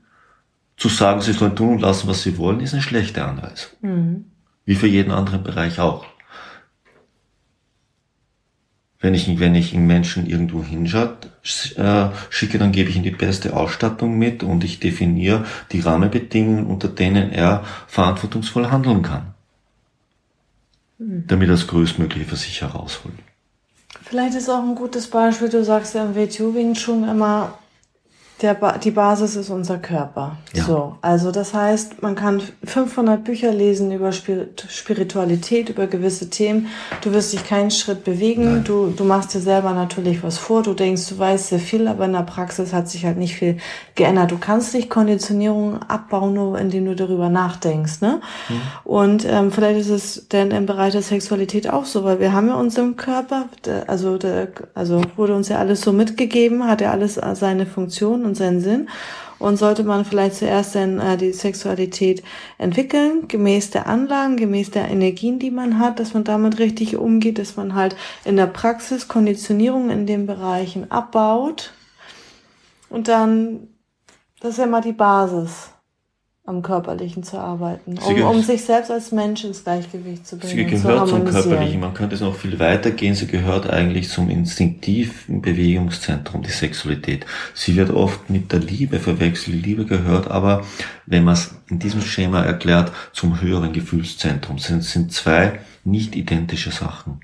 zu 0.82 0.90
sagen, 0.90 1.22
sie 1.22 1.34
sollen 1.34 1.56
tun 1.56 1.74
und 1.74 1.82
lassen, 1.82 2.08
was 2.08 2.24
sie 2.24 2.40
wollen, 2.40 2.60
ist 2.60 2.74
eine 2.74 2.82
schlechte 2.82 3.24
Anweisung. 3.24 3.70
Mhm. 3.82 4.26
Wie 4.66 4.74
für 4.74 4.88
jeden 4.88 5.12
anderen 5.12 5.44
Bereich 5.44 5.80
auch. 5.80 6.06
Wenn 9.02 9.16
ich, 9.16 9.40
wenn 9.40 9.56
ich 9.56 9.74
einen 9.74 9.88
Menschen 9.88 10.28
irgendwo 10.28 10.64
hinschaue, 10.64 11.18
äh, 11.76 12.10
schicke, 12.30 12.60
dann 12.60 12.72
gebe 12.72 12.90
ich 12.90 12.96
ihm 12.96 13.04
die 13.04 13.10
beste 13.12 13.56
Ausstattung 13.58 14.18
mit 14.18 14.44
und 14.44 14.64
ich 14.64 14.80
definiere 14.80 15.46
die 15.72 15.80
Rahmenbedingungen, 15.80 16.68
unter 16.68 16.88
denen 16.88 17.32
er 17.32 17.64
verantwortungsvoll 17.88 18.70
handeln 18.70 19.02
kann. 19.02 19.34
Mhm. 21.00 21.26
Damit 21.28 21.50
er 21.50 21.56
das 21.56 21.68
Größtmögliche 21.68 22.30
für 22.30 22.36
sich 22.36 22.62
herausholt. 22.62 23.16
Vielleicht 24.04 24.36
ist 24.36 24.50
auch 24.50 24.64
ein 24.64 24.76
gutes 24.76 25.08
Beispiel, 25.08 25.50
du 25.50 25.64
sagst 25.64 25.96
ja 25.96 26.06
im 26.06 26.16
WTU 26.16 26.54
Wing 26.54 26.74
Chun 26.76 27.08
immer, 27.08 27.58
ba 28.42 28.78
die 28.78 28.92
Basis 28.92 29.36
ist 29.36 29.50
unser 29.50 29.78
Körper. 29.78 30.38
Ja. 30.54 30.64
So, 30.64 30.96
also 31.02 31.32
das 31.32 31.54
heißt, 31.54 32.02
man 32.02 32.16
kann 32.16 32.42
500 32.64 33.24
Bücher 33.24 33.52
lesen 33.52 33.92
über 33.92 34.12
Spiritualität, 34.12 35.70
über 35.70 35.88
gewisse 35.88 36.30
Themen. 36.30 36.68
Du 37.02 37.14
wirst 37.14 37.34
dich 37.34 37.46
keinen 37.46 37.72
Schritt 37.72 38.04
bewegen. 38.04 38.64
Du, 38.64 38.88
du 38.96 39.04
machst 39.04 39.34
dir 39.34 39.40
selber 39.40 39.74
natürlich 39.74 40.24
was 40.24 40.38
vor. 40.38 40.64
Du 40.64 40.74
denkst, 40.74 41.08
du 41.10 41.20
weißt 41.20 41.50
sehr 41.50 41.60
viel, 41.60 41.88
aber 41.88 42.06
in 42.06 42.14
der 42.14 42.24
Praxis 42.24 42.74
hat 42.74 42.90
sich 42.90 43.06
halt 43.06 43.18
nicht 43.18 43.36
viel 43.36 43.58
geändert. 43.96 44.32
Du 44.32 44.38
kannst 44.38 44.74
nicht 44.74 44.90
Konditionierung 44.90 45.80
abbauen, 45.84 46.34
nur 46.34 46.58
indem 46.58 46.86
du 46.86 46.96
darüber 46.96 47.30
nachdenkst. 47.30 48.02
Ne? 48.02 48.22
Mhm. 48.50 48.62
Und 48.84 49.26
ähm, 49.30 49.52
vielleicht 49.52 49.80
ist 49.80 49.90
es 49.90 50.28
denn 50.30 50.52
im 50.52 50.66
Bereich 50.66 50.94
der 50.94 51.02
Sexualität 51.02 51.70
auch 51.70 51.86
so, 51.86 52.04
weil 52.04 52.20
wir 52.20 52.34
haben 52.34 52.48
ja 52.48 52.56
unseren 52.56 52.96
Körper, 52.96 53.46
also, 53.88 54.18
der, 54.18 54.48
also 54.74 55.02
wurde 55.16 55.36
uns 55.36 55.50
ja 55.50 55.58
alles 55.58 55.82
so 55.82 55.92
mitgegeben, 55.94 56.68
hat 56.68 56.82
ja 56.82 56.92
alles 56.92 57.20
seine 57.34 57.66
Funktion 57.66 58.31
und 58.32 58.36
seinen 58.36 58.62
Sinn. 58.62 58.90
Und 59.40 59.58
sollte 59.58 59.84
man 59.84 60.06
vielleicht 60.06 60.36
zuerst 60.36 60.76
dann 60.76 61.00
äh, 61.00 61.18
die 61.18 61.34
Sexualität 61.34 62.24
entwickeln, 62.60 63.28
gemäß 63.28 63.72
der 63.72 63.88
Anlagen, 63.88 64.38
gemäß 64.38 64.72
der 64.72 64.88
Energien, 64.88 65.40
die 65.40 65.50
man 65.50 65.80
hat, 65.80 66.00
dass 66.00 66.14
man 66.14 66.24
damit 66.24 66.60
richtig 66.60 66.96
umgeht, 66.96 67.40
dass 67.40 67.58
man 67.58 67.74
halt 67.74 67.96
in 68.24 68.38
der 68.38 68.46
Praxis 68.46 69.08
Konditionierung 69.08 69.90
in 69.90 70.06
den 70.06 70.28
Bereichen 70.28 70.92
abbaut. 70.92 71.74
Und 72.90 73.08
dann, 73.08 73.68
das 74.40 74.52
ist 74.52 74.58
ja 74.60 74.68
mal 74.68 74.82
die 74.82 74.94
Basis. 74.94 75.72
Am 76.44 76.64
Körperlichen 76.64 77.24
zu 77.24 77.38
arbeiten, 77.38 77.98
um, 78.00 78.16
gehört- 78.16 78.36
um 78.36 78.42
sich 78.42 78.64
selbst 78.64 78.90
als 78.90 79.12
Mensch 79.12 79.44
ins 79.44 79.64
Gleichgewicht 79.64 80.26
zu 80.26 80.38
bringen. 80.38 80.52
Sie 80.52 80.64
und 80.64 80.82
zu 80.82 80.88
gehört 80.88 81.10
zum. 81.10 81.26
Körperlichen. 81.26 81.80
Man 81.80 81.94
könnte 81.94 82.16
es 82.16 82.22
noch 82.22 82.36
viel 82.36 82.58
weiter 82.60 82.90
gehen. 82.92 83.14
Sie 83.14 83.28
gehört 83.28 83.70
eigentlich 83.70 84.10
zum 84.10 84.30
instinktiven 84.30 85.42
Bewegungszentrum, 85.42 86.42
die 86.42 86.50
Sexualität. 86.50 87.26
Sie 87.54 87.76
wird 87.76 87.92
oft 87.92 88.30
mit 88.30 88.52
der 88.52 88.60
Liebe 88.60 89.00
verwechselt. 89.00 89.56
Die 89.56 89.62
Liebe 89.62 89.86
gehört 89.86 90.30
aber, 90.32 90.66
wenn 91.06 91.24
man 91.24 91.36
es 91.36 91.54
in 91.70 91.78
diesem 91.80 92.02
Schema 92.02 92.42
erklärt, 92.42 92.92
zum 93.14 93.40
höheren 93.40 93.72
Gefühlszentrum. 93.72 94.58
Es 94.58 94.64
sind, 94.64 94.84
sind 94.84 95.14
zwei 95.14 95.60
nicht 95.84 96.16
identische 96.16 96.72
Sachen. 96.72 97.20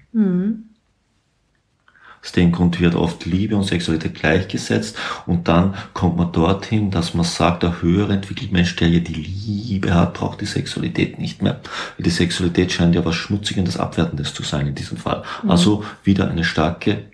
Aus 2.23 2.31
dem 2.31 2.51
Grund 2.51 2.79
wird 2.79 2.95
oft 2.95 3.25
Liebe 3.25 3.55
und 3.55 3.63
Sexualität 3.63 4.15
gleichgesetzt 4.15 4.97
und 5.25 5.47
dann 5.47 5.75
kommt 5.93 6.17
man 6.17 6.31
dorthin, 6.31 6.91
dass 6.91 7.13
man 7.13 7.25
sagt, 7.25 7.63
der 7.63 7.81
höhere 7.81 8.13
entwickelte 8.13 8.53
Mensch, 8.53 8.75
der 8.75 8.89
ja 8.89 8.99
die 8.99 9.13
Liebe 9.13 9.93
hat, 9.93 10.13
braucht 10.15 10.41
die 10.41 10.45
Sexualität 10.45 11.19
nicht 11.19 11.41
mehr. 11.41 11.61
Die 11.97 12.09
Sexualität 12.09 12.71
scheint 12.71 12.95
ja 12.95 13.05
was 13.05 13.15
Schmutziges, 13.15 13.77
Abwertendes 13.77 14.33
zu 14.33 14.43
sein 14.43 14.67
in 14.67 14.75
diesem 14.75 14.97
Fall. 14.97 15.23
Also 15.47 15.83
wieder 16.03 16.29
eine 16.29 16.43
starke 16.43 17.05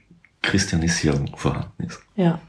Christianisierung 0.42 1.36
vorhanden 1.36 1.84
ist. 1.84 2.00
Ja. 2.16 2.40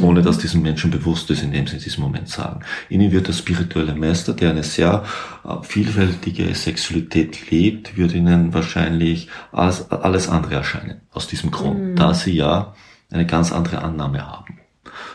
Ohne 0.00 0.22
dass 0.22 0.38
diesen 0.38 0.62
Menschen 0.62 0.90
bewusst 0.90 1.30
ist, 1.30 1.44
indem 1.44 1.68
sie 1.68 1.76
in 1.76 1.82
diesem 1.82 2.02
Moment 2.02 2.28
sagen. 2.28 2.60
Ihnen 2.88 3.12
wird 3.12 3.28
der 3.28 3.32
spirituelle 3.32 3.94
Meister, 3.94 4.32
der 4.32 4.50
eine 4.50 4.64
sehr 4.64 5.04
äh, 5.44 5.62
vielfältige 5.62 6.52
Sexualität 6.54 7.50
lebt, 7.50 7.96
wird 7.96 8.12
ihnen 8.12 8.52
wahrscheinlich 8.52 9.28
alles, 9.52 9.90
alles 9.90 10.28
andere 10.28 10.56
erscheinen. 10.56 11.00
Aus 11.12 11.28
diesem 11.28 11.52
Grund. 11.52 11.98
Da 11.98 12.12
sie 12.12 12.32
ja 12.32 12.74
eine 13.10 13.26
ganz 13.26 13.52
andere 13.52 13.82
Annahme 13.82 14.26
haben. 14.26 14.58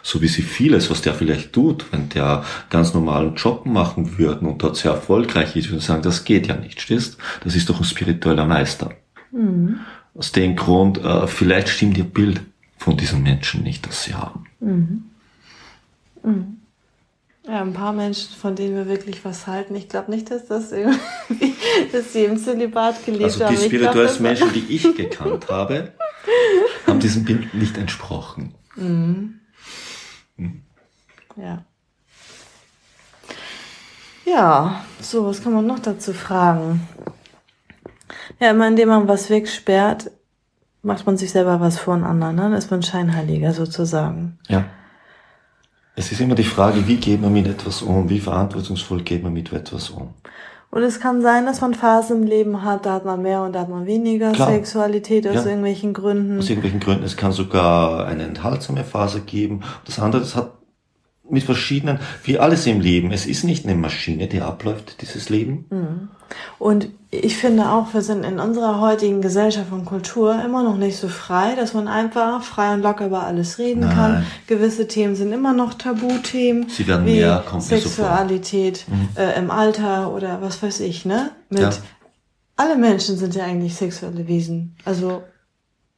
So 0.02 0.22
wie 0.22 0.28
sie 0.28 0.42
vieles, 0.42 0.90
was 0.90 1.02
der 1.02 1.14
vielleicht 1.14 1.52
tut, 1.52 1.92
wenn 1.92 2.08
der 2.10 2.46
ganz 2.70 2.94
normalen 2.94 3.36
Job 3.36 3.66
machen 3.66 4.18
würden 4.18 4.48
und 4.48 4.64
dort 4.64 4.78
sehr 4.78 4.92
erfolgreich 4.92 5.56
ist, 5.58 5.70
würden 5.70 5.82
sie 5.82 5.88
sagen, 5.88 6.04
das 6.04 6.24
geht 6.24 6.48
ja 6.48 6.56
nicht, 6.56 6.80
stehst? 6.80 7.18
Das 7.44 7.56
ist 7.56 7.70
doch 7.70 7.80
ein 7.80 7.86
spiritueller 7.86 8.46
Meister. 8.46 8.92
Aus 10.16 10.32
dem 10.32 10.56
Grund, 10.56 11.04
äh, 11.04 11.28
vielleicht 11.28 11.70
stimmt 11.70 11.98
ihr 11.98 12.06
Bild 12.06 12.42
von 12.78 12.96
diesen 12.96 13.22
Menschen 13.24 13.64
nicht, 13.64 13.86
das 13.86 14.04
sie 14.04 14.14
haben. 14.14 14.46
Ja, 17.46 17.62
ein 17.62 17.74
paar 17.74 17.94
Menschen, 17.94 18.36
von 18.36 18.56
denen 18.56 18.76
wir 18.76 18.88
wirklich 18.88 19.24
was 19.26 19.48
halten. 19.48 19.74
Ich 19.76 19.90
glaube 19.90 20.12
nicht, 20.12 20.30
dass 20.30 20.46
das 20.48 20.72
irgendwie, 20.72 21.56
dass 21.92 22.14
sie 22.14 22.26
im 22.26 22.38
Zölibat 22.38 23.06
gelebt 23.06 23.24
Also 23.24 23.46
haben. 23.46 23.56
die 23.56 23.70
glaub, 23.70 23.72
spirituellsten 23.72 24.24
das- 24.26 24.40
Menschen, 24.40 24.54
die 24.54 24.76
ich 24.76 24.84
gekannt 24.96 25.50
habe, 25.50 25.94
haben 26.86 27.00
diesem 27.00 27.26
Bild 27.26 27.54
nicht 27.54 27.78
entsprochen. 27.78 28.54
Ja. 31.36 31.64
Ja, 34.26 34.86
so, 35.02 35.26
was 35.26 35.42
kann 35.42 35.54
man 35.54 35.66
noch 35.66 35.80
dazu 35.80 36.14
fragen? 36.14 36.88
Ja, 38.40 38.52
immer 38.52 38.68
indem 38.68 38.90
man 38.90 39.08
was 39.08 39.30
wegsperrt, 39.30 40.12
macht 40.82 41.06
man 41.06 41.18
sich 41.18 41.32
selber 41.32 41.60
was 41.60 41.78
vor 41.78 41.94
einen 41.94 42.04
anderen, 42.04 42.36
ne? 42.36 42.42
Dann 42.44 42.54
ist 42.54 42.72
man 42.72 42.82
Scheinheiliger 42.84 43.54
sozusagen. 43.54 44.38
Ja. 44.48 44.66
Es 45.96 46.12
ist 46.12 46.22
immer 46.22 46.36
die 46.36 46.44
Frage, 46.44 46.88
wie 46.88 46.96
geht 46.96 47.22
man 47.22 47.34
mit 47.34 47.48
etwas 47.48 47.82
um, 47.82 48.10
wie 48.10 48.20
verantwortungsvoll 48.20 49.02
geht 49.02 49.22
man 49.24 49.34
mit 49.34 49.52
etwas 49.52 49.90
um. 49.90 50.14
Und 50.72 50.84
es 50.84 51.00
kann 51.00 51.22
sein, 51.22 51.46
dass 51.46 51.62
man 51.62 51.74
Phasen 51.74 52.22
im 52.22 52.28
Leben 52.28 52.64
hat, 52.64 52.86
da 52.86 52.94
hat 52.94 53.04
man 53.04 53.22
mehr 53.22 53.42
und 53.42 53.54
da 53.54 53.62
hat 53.62 53.70
man 53.70 53.88
weniger 53.88 54.32
Klar. 54.32 54.52
Sexualität 54.52 55.28
aus 55.28 55.34
Ja. 55.36 55.46
irgendwelchen 55.46 55.94
Gründen. 55.94 56.38
Aus 56.40 56.48
irgendwelchen 56.50 56.80
Gründen. 56.80 57.04
Es 57.04 57.18
kann 57.18 57.32
sogar 57.32 58.06
eine 58.06 58.24
enthaltsame 58.24 58.84
Phase 58.84 59.22
geben. 59.22 59.62
Das 59.86 60.00
andere, 60.00 60.22
das 60.22 60.36
hat 60.36 60.52
mit 61.32 61.44
verschiedenen, 61.44 62.00
wie 62.24 62.40
alles 62.40 62.66
im 62.68 62.82
Leben. 62.82 63.12
Es 63.12 63.26
ist 63.26 63.44
nicht 63.44 63.66
eine 63.66 63.76
Maschine, 63.76 64.28
die 64.28 64.42
abläuft, 64.42 65.02
dieses 65.02 65.30
Leben. 65.30 66.10
Und 66.60 66.90
ich 67.12 67.38
finde 67.38 67.70
auch, 67.72 67.94
wir 67.94 68.02
sind 68.02 68.24
in 68.24 68.40
unserer 68.40 68.80
heutigen 68.80 69.22
Gesellschaft 69.22 69.72
und 69.72 69.86
Kultur 69.86 70.40
immer 70.46 70.62
noch 70.64 70.78
nicht 70.78 70.98
so 70.98 71.08
frei, 71.08 71.56
dass 71.56 71.74
man 71.74 71.88
einfach 71.88 72.44
frei 72.44 72.74
und 72.76 72.82
locker 72.82 73.08
über 73.08 73.24
alles 73.24 73.58
reden 73.58 73.82
Nein. 73.82 73.96
kann. 73.96 74.26
Gewisse 74.48 74.88
Themen 74.88 75.16
sind 75.16 75.32
immer 75.32 75.54
noch 75.54 75.74
Tabuthemen. 75.74 76.70
Sie 76.70 76.86
werden 76.88 77.06
wie 77.06 77.18
mehr. 77.20 77.44
Sexualität 77.58 78.86
äh, 79.16 79.40
im 79.40 79.50
Alter 79.52 80.14
oder 80.14 80.42
was 80.42 80.62
weiß 80.62 80.82
ich, 80.82 81.06
ne? 81.06 81.32
Mit 81.50 81.62
Ja. 81.62 81.70
alle 82.58 82.76
Menschen 82.78 83.18
sind 83.18 83.34
ja 83.36 83.46
eigentlich 83.46 83.76
sexuelle 83.76 84.28
Wesen. 84.28 84.76
Also 84.86 85.24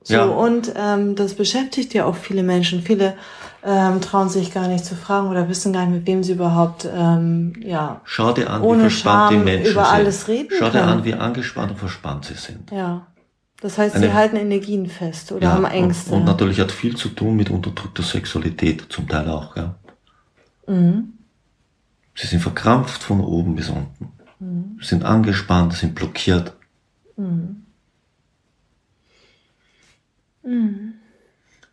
so 0.04 0.14
Ja. 0.14 0.24
und 0.26 0.72
ähm, 0.78 1.16
das 1.16 1.34
beschäftigt 1.34 1.94
ja 1.94 2.06
auch 2.06 2.16
viele 2.16 2.44
Menschen. 2.44 2.82
Viele 2.82 3.16
ähm, 3.64 4.02
trauen 4.02 4.30
sich 4.30 4.52
gar 4.54 4.68
nicht 4.68 4.84
zu 4.86 4.96
fragen 4.96 5.28
oder 5.30 5.48
wissen 5.50 5.72
gar 5.74 5.86
nicht, 5.86 5.96
mit 6.00 6.08
wem 6.08 6.24
sie 6.24 6.34
überhaupt 6.34 6.88
ähm, 6.92 7.54
ja 7.64 8.02
Schau 8.06 8.34
dir 8.34 8.50
an, 8.50 8.62
Ohne 8.62 8.80
wie 8.80 8.82
verspannt 8.90 9.32
Scham 9.32 9.40
die 9.40 9.46
Menschen 9.46 9.72
über 9.74 9.84
sind. 9.86 9.94
alles 9.94 10.28
reden 10.28 10.50
Schau 10.58 10.66
dir 10.66 10.72
können. 10.80 10.90
an, 10.90 11.04
wie 11.06 11.14
angespannt 11.14 11.72
und 11.72 11.78
verspannt 11.78 12.26
sie 12.26 12.34
sind. 12.36 12.72
Ja. 12.72 13.08
Das 13.62 13.78
heißt, 13.78 13.96
Eine- 13.96 14.08
sie 14.08 14.14
halten 14.14 14.38
Energien 14.38 14.88
fest 14.88 15.32
oder 15.32 15.54
haben 15.54 15.66
Ängste. 15.66 16.12
Und, 16.14 16.22
und 16.22 16.26
natürlich 16.26 16.60
hat 16.60 16.72
viel 16.72 16.96
zu 16.96 17.10
tun 17.10 17.36
mit 17.36 17.52
unterdrückter 17.52 18.02
Sexualität, 18.02 18.88
zum 18.90 19.08
Teil 19.08 19.30
auch, 19.30 19.56
ja. 19.56 19.76
Mhm. 20.68 21.14
Sie 22.16 22.26
sind 22.28 22.40
verkrampft 22.42 23.04
von 23.04 23.22
oben 23.22 23.56
bis 23.56 23.70
unten. 23.70 24.12
Mhm. 24.40 24.78
Sie 24.82 24.88
sind 24.88 25.04
angespannt, 25.06 25.74
sind 25.74 25.94
blockiert. 25.94 26.54
Mhm. 27.18 27.58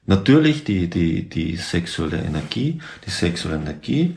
Natürlich 0.09 0.65
die, 0.65 0.89
die, 0.89 1.29
die 1.29 1.57
sexuelle 1.57 2.17
Energie, 2.17 2.81
die 3.05 3.11
sexuelle 3.11 3.59
Energie 3.59 4.17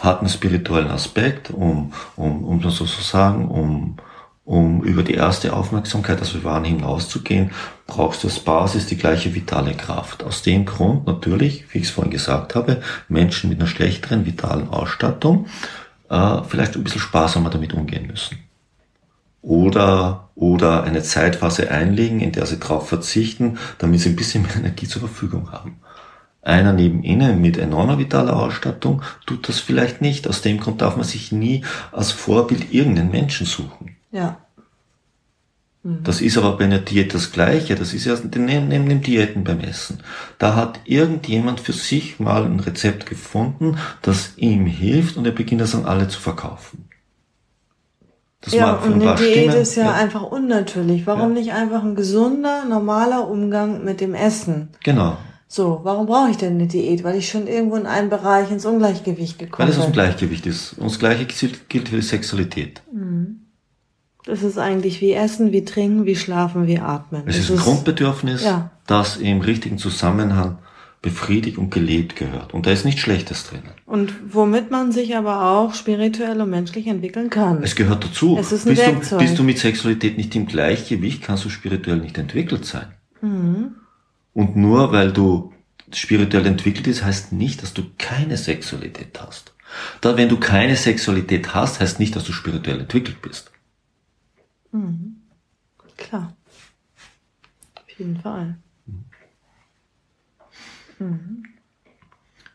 hat 0.00 0.20
einen 0.20 0.28
spirituellen 0.28 0.90
Aspekt, 0.90 1.50
um, 1.50 1.94
um, 2.14 2.44
um 2.44 2.60
das 2.60 2.76
so 2.76 2.84
zu 2.84 3.00
sagen, 3.00 3.48
um, 3.48 3.96
um 4.44 4.84
über 4.84 5.02
die 5.02 5.14
erste 5.14 5.54
Aufmerksamkeit, 5.54 6.18
also 6.18 6.34
wir 6.34 6.44
waren 6.44 6.64
hinauszugehen, 6.64 7.52
brauchst 7.86 8.22
du 8.22 8.28
als 8.28 8.40
Basis 8.40 8.84
die 8.84 8.98
gleiche 8.98 9.34
vitale 9.34 9.72
Kraft. 9.72 10.24
Aus 10.24 10.42
dem 10.42 10.66
Grund 10.66 11.06
natürlich, 11.06 11.64
wie 11.72 11.78
ich 11.78 11.84
es 11.84 11.90
vorhin 11.90 12.12
gesagt 12.12 12.54
habe, 12.54 12.82
Menschen 13.08 13.48
mit 13.48 13.60
einer 13.60 13.66
schlechteren 13.68 14.26
vitalen 14.26 14.68
Ausstattung 14.68 15.46
äh, 16.10 16.42
vielleicht 16.46 16.76
ein 16.76 16.84
bisschen 16.84 17.00
sparsamer 17.00 17.48
damit 17.48 17.72
umgehen 17.72 18.08
müssen. 18.08 18.36
Oder, 19.42 20.28
oder 20.34 20.84
eine 20.84 21.02
Zeitphase 21.02 21.70
einlegen, 21.70 22.20
in 22.20 22.32
der 22.32 22.46
sie 22.46 22.58
darauf 22.58 22.88
verzichten, 22.88 23.58
damit 23.78 24.00
sie 24.00 24.10
ein 24.10 24.16
bisschen 24.16 24.42
mehr 24.42 24.56
Energie 24.56 24.86
zur 24.86 25.00
Verfügung 25.00 25.50
haben. 25.50 25.80
Einer 26.42 26.72
neben 26.72 27.02
ihnen 27.02 27.40
mit 27.40 27.58
enormer 27.58 27.98
vitaler 27.98 28.36
Ausstattung 28.36 29.02
tut 29.26 29.48
das 29.48 29.60
vielleicht 29.60 30.00
nicht. 30.00 30.26
Aus 30.26 30.42
dem 30.42 30.58
Grund 30.58 30.80
darf 30.80 30.96
man 30.96 31.04
sich 31.04 31.32
nie 31.32 31.64
als 31.92 32.12
Vorbild 32.12 32.72
irgendeinen 32.72 33.10
Menschen 33.10 33.46
suchen. 33.46 33.96
Ja. 34.10 34.38
Das 35.82 36.20
ist 36.20 36.36
aber 36.36 36.58
bei 36.58 36.64
einer 36.64 36.78
Diät 36.78 37.14
das 37.14 37.32
Gleiche. 37.32 37.74
Das 37.74 37.94
ist 37.94 38.04
ja 38.04 38.14
neben, 38.34 38.68
neben 38.68 38.88
dem 38.88 39.00
Diäten 39.00 39.44
beim 39.44 39.60
Essen. 39.60 40.00
Da 40.38 40.54
hat 40.54 40.80
irgendjemand 40.84 41.60
für 41.60 41.72
sich 41.72 42.20
mal 42.20 42.44
ein 42.44 42.60
Rezept 42.60 43.06
gefunden, 43.06 43.78
das 44.02 44.34
ihm 44.36 44.66
hilft 44.66 45.16
und 45.16 45.24
er 45.24 45.32
beginnt 45.32 45.62
das 45.62 45.74
an 45.74 45.86
alle 45.86 46.08
zu 46.08 46.20
verkaufen. 46.20 46.89
Das 48.42 48.54
ja, 48.54 48.72
und 48.72 48.94
ein 48.94 49.02
eine 49.08 49.14
Diät 49.16 49.32
stimmen, 49.50 49.56
ist 49.62 49.74
ja, 49.76 49.92
einfach 49.92 50.22
unnatürlich. 50.22 51.06
Warum 51.06 51.34
nicht 51.34 51.52
einfach 51.52 51.82
ein 51.82 51.94
gesunder, 51.94 52.64
normaler 52.64 53.28
Umgang 53.28 53.84
mit 53.84 54.00
dem 54.00 54.14
Essen? 54.14 54.70
Genau. 54.82 55.18
So, 55.46 55.80
warum 55.82 56.06
brauche 56.06 56.30
ich 56.30 56.36
denn 56.38 56.54
eine 56.54 56.66
Diät? 56.66 57.04
Weil 57.04 57.16
ich 57.16 57.28
schon 57.28 57.46
irgendwo 57.46 57.76
in 57.76 57.86
einem 57.86 58.08
Bereich 58.08 58.50
ins 58.50 58.64
Ungleichgewicht 58.64 59.40
Weil 59.40 59.46
gekommen 59.46 59.68
es 59.68 59.76
aus 59.76 59.84
dem 59.84 59.88
bin. 59.88 59.92
Gleichgewicht 59.94 60.46
ist. 60.46 60.74
Und 60.74 60.84
das 60.90 60.98
Gleiche 60.98 61.26
gilt 61.26 61.88
für 61.88 61.96
die 61.96 62.02
Sexualität. 62.02 62.82
Das 64.24 64.42
ist 64.42 64.58
eigentlich 64.58 65.00
wie 65.00 65.12
Essen, 65.12 65.52
wie 65.52 65.64
Trinken, 65.64 66.06
wie 66.06 66.14
Schlafen, 66.16 66.66
wie 66.66 66.78
Atmen. 66.78 67.22
Es 67.26 67.36
ist 67.38 67.50
ein 67.50 67.56
Grundbedürfnis, 67.58 68.44
Ja. 68.44 68.70
das 68.86 69.16
im 69.16 69.40
richtigen 69.40 69.76
Zusammenhang 69.78 70.58
befriedigt 71.02 71.56
und 71.56 71.70
gelebt 71.70 72.16
gehört. 72.16 72.52
Und 72.52 72.66
da 72.66 72.72
ist 72.72 72.84
nichts 72.84 73.00
Schlechtes 73.00 73.44
drinnen. 73.46 73.70
Und 73.86 74.12
womit 74.34 74.70
man 74.70 74.92
sich 74.92 75.16
aber 75.16 75.50
auch 75.50 75.74
spirituell 75.74 76.40
und 76.40 76.50
menschlich 76.50 76.86
entwickeln 76.86 77.30
kann. 77.30 77.62
Es 77.62 77.74
gehört 77.74 78.04
dazu. 78.04 78.36
Es 78.38 78.52
ist 78.52 78.66
ein 78.66 78.74
bist, 78.74 78.86
du, 78.86 78.92
Werkzeug. 78.92 79.18
bist 79.20 79.38
du 79.38 79.42
mit 79.42 79.58
Sexualität 79.58 80.18
nicht 80.18 80.34
im 80.36 80.46
Gleichgewicht, 80.46 81.22
kannst 81.22 81.44
du 81.44 81.48
spirituell 81.48 81.98
nicht 81.98 82.18
entwickelt 82.18 82.66
sein. 82.66 82.88
Mhm. 83.22 83.76
Und 84.34 84.56
nur 84.56 84.92
weil 84.92 85.12
du 85.12 85.52
spirituell 85.92 86.46
entwickelt 86.46 86.84
bist, 86.84 87.02
heißt 87.04 87.32
nicht, 87.32 87.62
dass 87.62 87.72
du 87.72 87.82
keine 87.98 88.36
Sexualität 88.36 89.18
hast. 89.20 89.54
Da, 90.00 90.16
wenn 90.16 90.28
du 90.28 90.38
keine 90.38 90.76
Sexualität 90.76 91.54
hast, 91.54 91.80
heißt 91.80 91.98
nicht, 91.98 92.14
dass 92.14 92.24
du 92.24 92.32
spirituell 92.32 92.80
entwickelt 92.80 93.22
bist. 93.22 93.50
Klar. 95.96 96.36
Auf 97.74 97.98
jeden 97.98 98.20
Fall. 98.20 98.56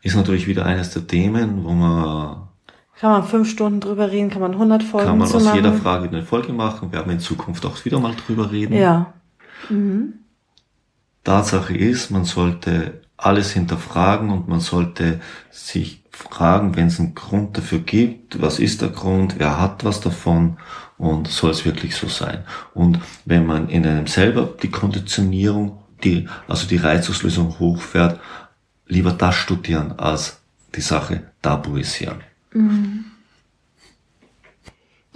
Ist 0.02 0.16
natürlich 0.16 0.46
wieder 0.46 0.64
eines 0.66 0.90
der 0.90 1.06
Themen, 1.06 1.64
wo 1.64 1.70
man 1.70 2.48
Kann 2.98 3.10
man 3.10 3.24
fünf 3.24 3.50
Stunden 3.50 3.80
drüber 3.80 4.10
reden, 4.10 4.30
kann 4.30 4.40
man 4.40 4.52
100 4.52 4.82
Folgen 4.82 5.06
kann 5.06 5.18
man 5.18 5.28
aus 5.28 5.44
machen. 5.44 5.56
jeder 5.56 5.72
Frage 5.72 6.08
eine 6.08 6.22
Folge 6.22 6.52
machen. 6.52 6.92
Wir 6.92 6.98
werden 6.98 7.12
in 7.12 7.20
Zukunft 7.20 7.66
auch 7.66 7.84
wieder 7.84 7.98
mal 7.98 8.14
drüber 8.26 8.50
reden. 8.50 8.74
Ja. 8.74 9.12
Tatsache 11.24 11.76
ist, 11.76 12.10
man 12.10 12.24
sollte 12.24 13.02
alles 13.16 13.52
hinterfragen 13.52 14.30
und 14.30 14.48
man 14.48 14.60
sollte 14.60 15.20
sich 15.50 16.04
fragen, 16.10 16.76
wenn 16.76 16.86
es 16.86 17.00
einen 17.00 17.14
Grund 17.14 17.56
dafür 17.56 17.80
gibt, 17.80 18.40
was 18.40 18.58
ist 18.58 18.80
der 18.82 18.88
Grund, 18.88 19.38
wer 19.38 19.60
hat 19.60 19.84
was 19.84 20.00
davon 20.00 20.58
und 20.98 21.28
soll 21.28 21.50
es 21.50 21.64
wirklich 21.64 21.94
so 21.94 22.08
sein. 22.08 22.44
Und 22.74 23.00
wenn 23.24 23.46
man 23.46 23.68
in 23.68 23.86
einem 23.86 24.06
selber 24.06 24.48
die 24.62 24.70
Konditionierung, 24.70 25.78
die, 26.04 26.28
also 26.48 26.66
die 26.66 26.76
Reizauslösung 26.76 27.58
hochfährt, 27.58 28.20
lieber 28.86 29.12
das 29.12 29.34
studieren, 29.34 29.98
als 29.98 30.40
die 30.74 30.80
Sache 30.80 31.22
tabuisieren. 31.42 32.20
Mhm. 32.52 33.04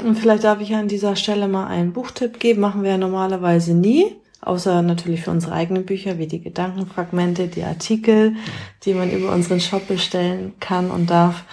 Und 0.03 0.19
vielleicht 0.19 0.45
darf 0.45 0.61
ich 0.61 0.75
an 0.75 0.89
dieser 0.89 1.15
Stelle 1.15 1.47
mal 1.47 1.67
einen 1.67 1.93
Buchtipp 1.93 2.41
geben, 2.41 2.63
machen 2.63 2.83
wir 2.83 2.93
ja 2.93 2.99
normalerweise 2.99 3.75
nie. 3.75 4.17
Außer 4.41 4.81
natürlich 4.81 5.23
für 5.23 5.31
unsere 5.31 5.53
eigenen 5.53 5.85
Bücher, 5.85 6.17
wie 6.17 6.27
die 6.27 6.41
Gedankenfragmente, 6.41 7.49
die 7.49 7.63
Artikel, 7.63 8.37
die 8.85 8.95
man 8.95 9.11
über 9.11 9.33
unseren 9.33 9.61
Shop 9.61 9.87
bestellen 9.87 10.55
kann 10.61 10.91
und 10.91 11.11
darf 11.11 11.45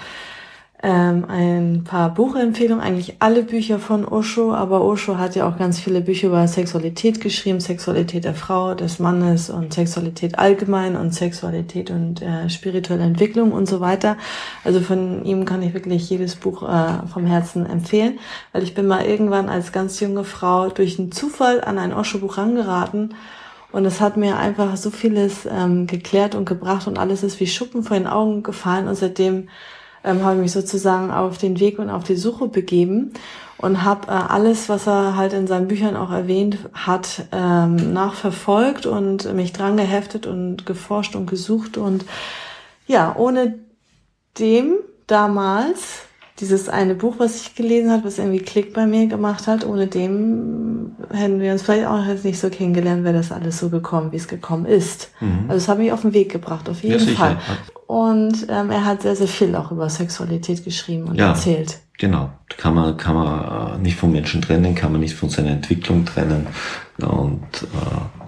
ähm, 0.84 1.26
ein 1.28 1.84
paar 1.86 2.14
Buchempfehlungen, 2.14 2.84
eigentlich 2.84 3.16
alle 3.18 3.42
Bücher 3.42 3.80
von 3.80 4.06
Osho, 4.06 4.54
aber 4.54 4.84
Osho 4.84 5.18
hat 5.18 5.36
ja 5.36 5.50
auch 5.50 5.58
ganz 5.58 5.80
viele 5.80 6.02
Bücher 6.02 6.28
über 6.28 6.48
Sexualität 6.48 7.20
geschrieben, 7.20 7.60
Sexualität 7.60 8.26
der 8.26 8.36
Frau, 8.36 8.76
des 8.76 9.00
Mannes 9.00 9.50
und 9.50 9.74
Sexualität 9.74 10.38
allgemein 10.38 10.96
und 10.96 11.16
Sexualität 11.16 11.90
und 11.90 12.22
äh, 12.22 12.48
spirituelle 12.52 13.04
Entwicklung 13.04 13.54
und 13.54 13.68
so 13.68 13.80
weiter. 13.80 14.18
Also 14.64 14.80
von 14.80 15.26
ihm 15.26 15.46
kann 15.46 15.64
ich 15.64 15.74
wirklich 15.74 16.08
jedes 16.12 16.36
Buch 16.36 16.62
äh, 16.62 17.08
vom 17.12 17.26
Herzen 17.26 17.66
empfehlen, 17.66 18.20
weil 18.52 18.62
ich 18.62 18.76
bin 18.76 18.86
mal 18.86 19.04
irgendwann 19.04 19.50
als 19.50 19.72
ganz 19.72 20.00
junge 20.00 20.26
Frau 20.26 20.70
durch 20.70 21.00
einen 21.00 21.12
Zufall 21.12 21.64
an 21.64 21.80
ein 21.80 21.92
Osho-Buch 21.92 22.38
rangeraten 22.38 23.16
und 23.72 23.84
es 23.86 24.00
hat 24.00 24.16
mir 24.16 24.38
einfach 24.38 24.78
so 24.78 24.92
vieles 24.92 25.48
ähm, 25.48 25.88
geklärt 25.88 26.36
und 26.36 26.46
gebracht 26.46 26.86
und 26.86 27.00
alles 27.00 27.24
ist 27.24 27.40
wie 27.40 27.48
Schuppen 27.48 27.82
vor 27.84 27.98
den 27.98 28.08
Augen 28.08 28.44
gefallen 28.44 28.88
und 28.88 28.96
seitdem 28.96 29.50
ähm, 30.04 30.24
habe 30.24 30.36
ich 30.36 30.42
mich 30.42 30.52
sozusagen 30.52 31.12
auf 31.12 31.38
den 31.38 31.60
Weg 31.60 31.80
und 31.80 31.90
auf 31.90 32.04
die 32.04 32.16
Suche 32.16 32.48
begeben 32.48 33.12
und 33.58 33.84
habe 33.84 34.08
äh, 34.08 34.12
alles, 34.12 34.70
was 34.70 34.88
er 34.88 35.16
halt 35.16 35.34
in 35.34 35.48
seinen 35.48 35.68
Büchern 35.68 35.96
auch 35.96 36.12
erwähnt 36.12 36.60
hat, 36.74 37.26
ähm, 37.32 37.94
nachverfolgt 37.94 38.86
und 38.86 39.34
mich 39.34 39.54
dran 39.54 39.78
geheftet 39.78 40.28
und 40.28 40.66
geforscht 40.66 41.16
und 41.16 41.28
gesucht 41.28 41.78
und 41.78 42.06
ja, 42.88 43.16
ohne 43.18 43.56
dem 44.40 44.76
damals 45.08 46.04
dieses 46.40 46.70
eine 46.70 46.94
Buch, 46.94 47.16
was 47.18 47.42
ich 47.42 47.56
gelesen 47.56 47.92
habe, 47.92 48.06
was 48.06 48.20
irgendwie 48.20 48.40
Klick 48.40 48.74
bei 48.74 48.86
mir 48.86 49.08
gemacht 49.08 49.48
hat, 49.48 49.66
ohne 49.66 49.88
dem 49.88 50.96
hätten 51.12 51.40
wir 51.40 51.52
uns 51.52 51.64
vielleicht 51.64 51.88
auch 51.88 52.04
nicht 52.24 52.40
so 52.40 52.50
kennengelernt, 52.50 53.04
wäre 53.04 53.16
das 53.16 53.32
alles 53.32 53.60
so 53.60 53.70
gekommen, 53.70 54.12
wie 54.12 54.18
es 54.18 54.28
gekommen 54.28 54.66
ist. 54.66 55.10
Mhm. 55.20 55.46
Also 55.48 55.58
es 55.58 55.68
hat 55.68 55.80
mich 55.80 55.92
auf 55.92 56.02
den 56.02 56.14
Weg 56.14 56.32
gebracht, 56.32 56.70
auf 56.70 56.84
jeden 56.84 57.08
ja, 57.08 57.16
Fall. 57.16 57.38
Und 57.88 58.48
ähm, 58.50 58.70
er 58.70 58.84
hat 58.84 59.02
sehr, 59.02 59.16
sehr 59.16 59.30
viel 59.30 59.56
auch 59.56 59.72
über 59.72 59.90
Sexualität 59.90 60.66
geschrieben 60.66 61.08
und 61.08 61.16
ja, 61.16 61.30
erzählt. 61.30 61.80
Genau. 61.98 62.30
Kann 62.58 62.76
man, 62.76 62.98
kann 62.98 63.16
man 63.16 63.76
äh, 63.76 63.78
nicht 63.80 63.98
vom 63.98 64.12
Menschen 64.12 64.42
trennen, 64.42 64.76
kann 64.76 64.92
man 64.92 65.00
nicht 65.00 65.16
von 65.16 65.30
seiner 65.30 65.52
Entwicklung 65.52 66.06
trennen. 66.06 66.48
Und 66.98 67.64
äh, 67.64 68.28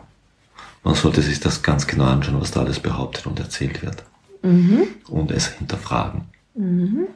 man 0.84 0.95
sollte 0.95 1.22
sich 1.22 1.41
das 1.41 1.62
ganz 1.62 1.88
genau 1.88 2.06
anschauen, 2.06 2.39
was 2.39 2.52
da 2.52 2.62
alles 2.62 2.80
behauptet 2.80 3.28
und 3.28 3.38
erzählt 3.38 3.84
wird. 3.84 4.06
Mhm. 4.43 4.88
Und 5.10 5.32
es 5.32 5.48
hinterfragen. 5.48 6.22
Mhm. 6.56 7.08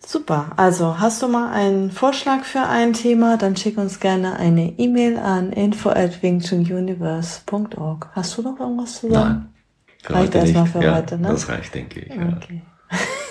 Super. 0.00 0.52
Also 0.56 0.98
hast 0.98 1.20
du 1.20 1.28
mal 1.28 1.52
einen 1.52 1.90
Vorschlag 1.90 2.44
für 2.44 2.62
ein 2.62 2.94
Thema, 2.94 3.36
dann 3.36 3.54
schick 3.54 3.76
uns 3.76 4.00
gerne 4.00 4.36
eine 4.36 4.78
E-Mail 4.78 5.18
an 5.18 5.52
info 5.52 5.90
at. 5.90 6.22
Hast 6.22 8.38
du 8.38 8.42
noch 8.42 8.58
irgendwas 8.58 9.00
zu 9.00 9.12
sagen? 9.12 9.14
Nein. 9.34 9.48
Reicht 10.06 10.34
erstmal 10.34 10.66
für 10.66 10.82
ja, 10.82 10.96
heute, 10.96 11.18
ne? 11.18 11.28
Das 11.28 11.48
reicht, 11.48 11.74
denke 11.74 12.00
ich. 12.00 12.12
Okay. 12.12 12.62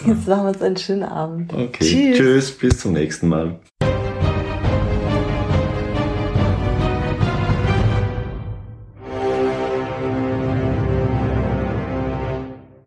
Ja. 0.01 0.13
Jetzt 0.13 0.27
machen 0.27 0.43
wir 0.43 0.49
uns 0.49 0.62
einen 0.62 0.77
schönen 0.77 1.03
Abend. 1.03 1.51
Okay. 1.51 1.84
Tschüss. 1.84 2.17
Tschüss, 2.17 2.51
bis 2.51 2.80
zum 2.80 2.93
nächsten 2.93 3.30
Mal. 3.30 3.60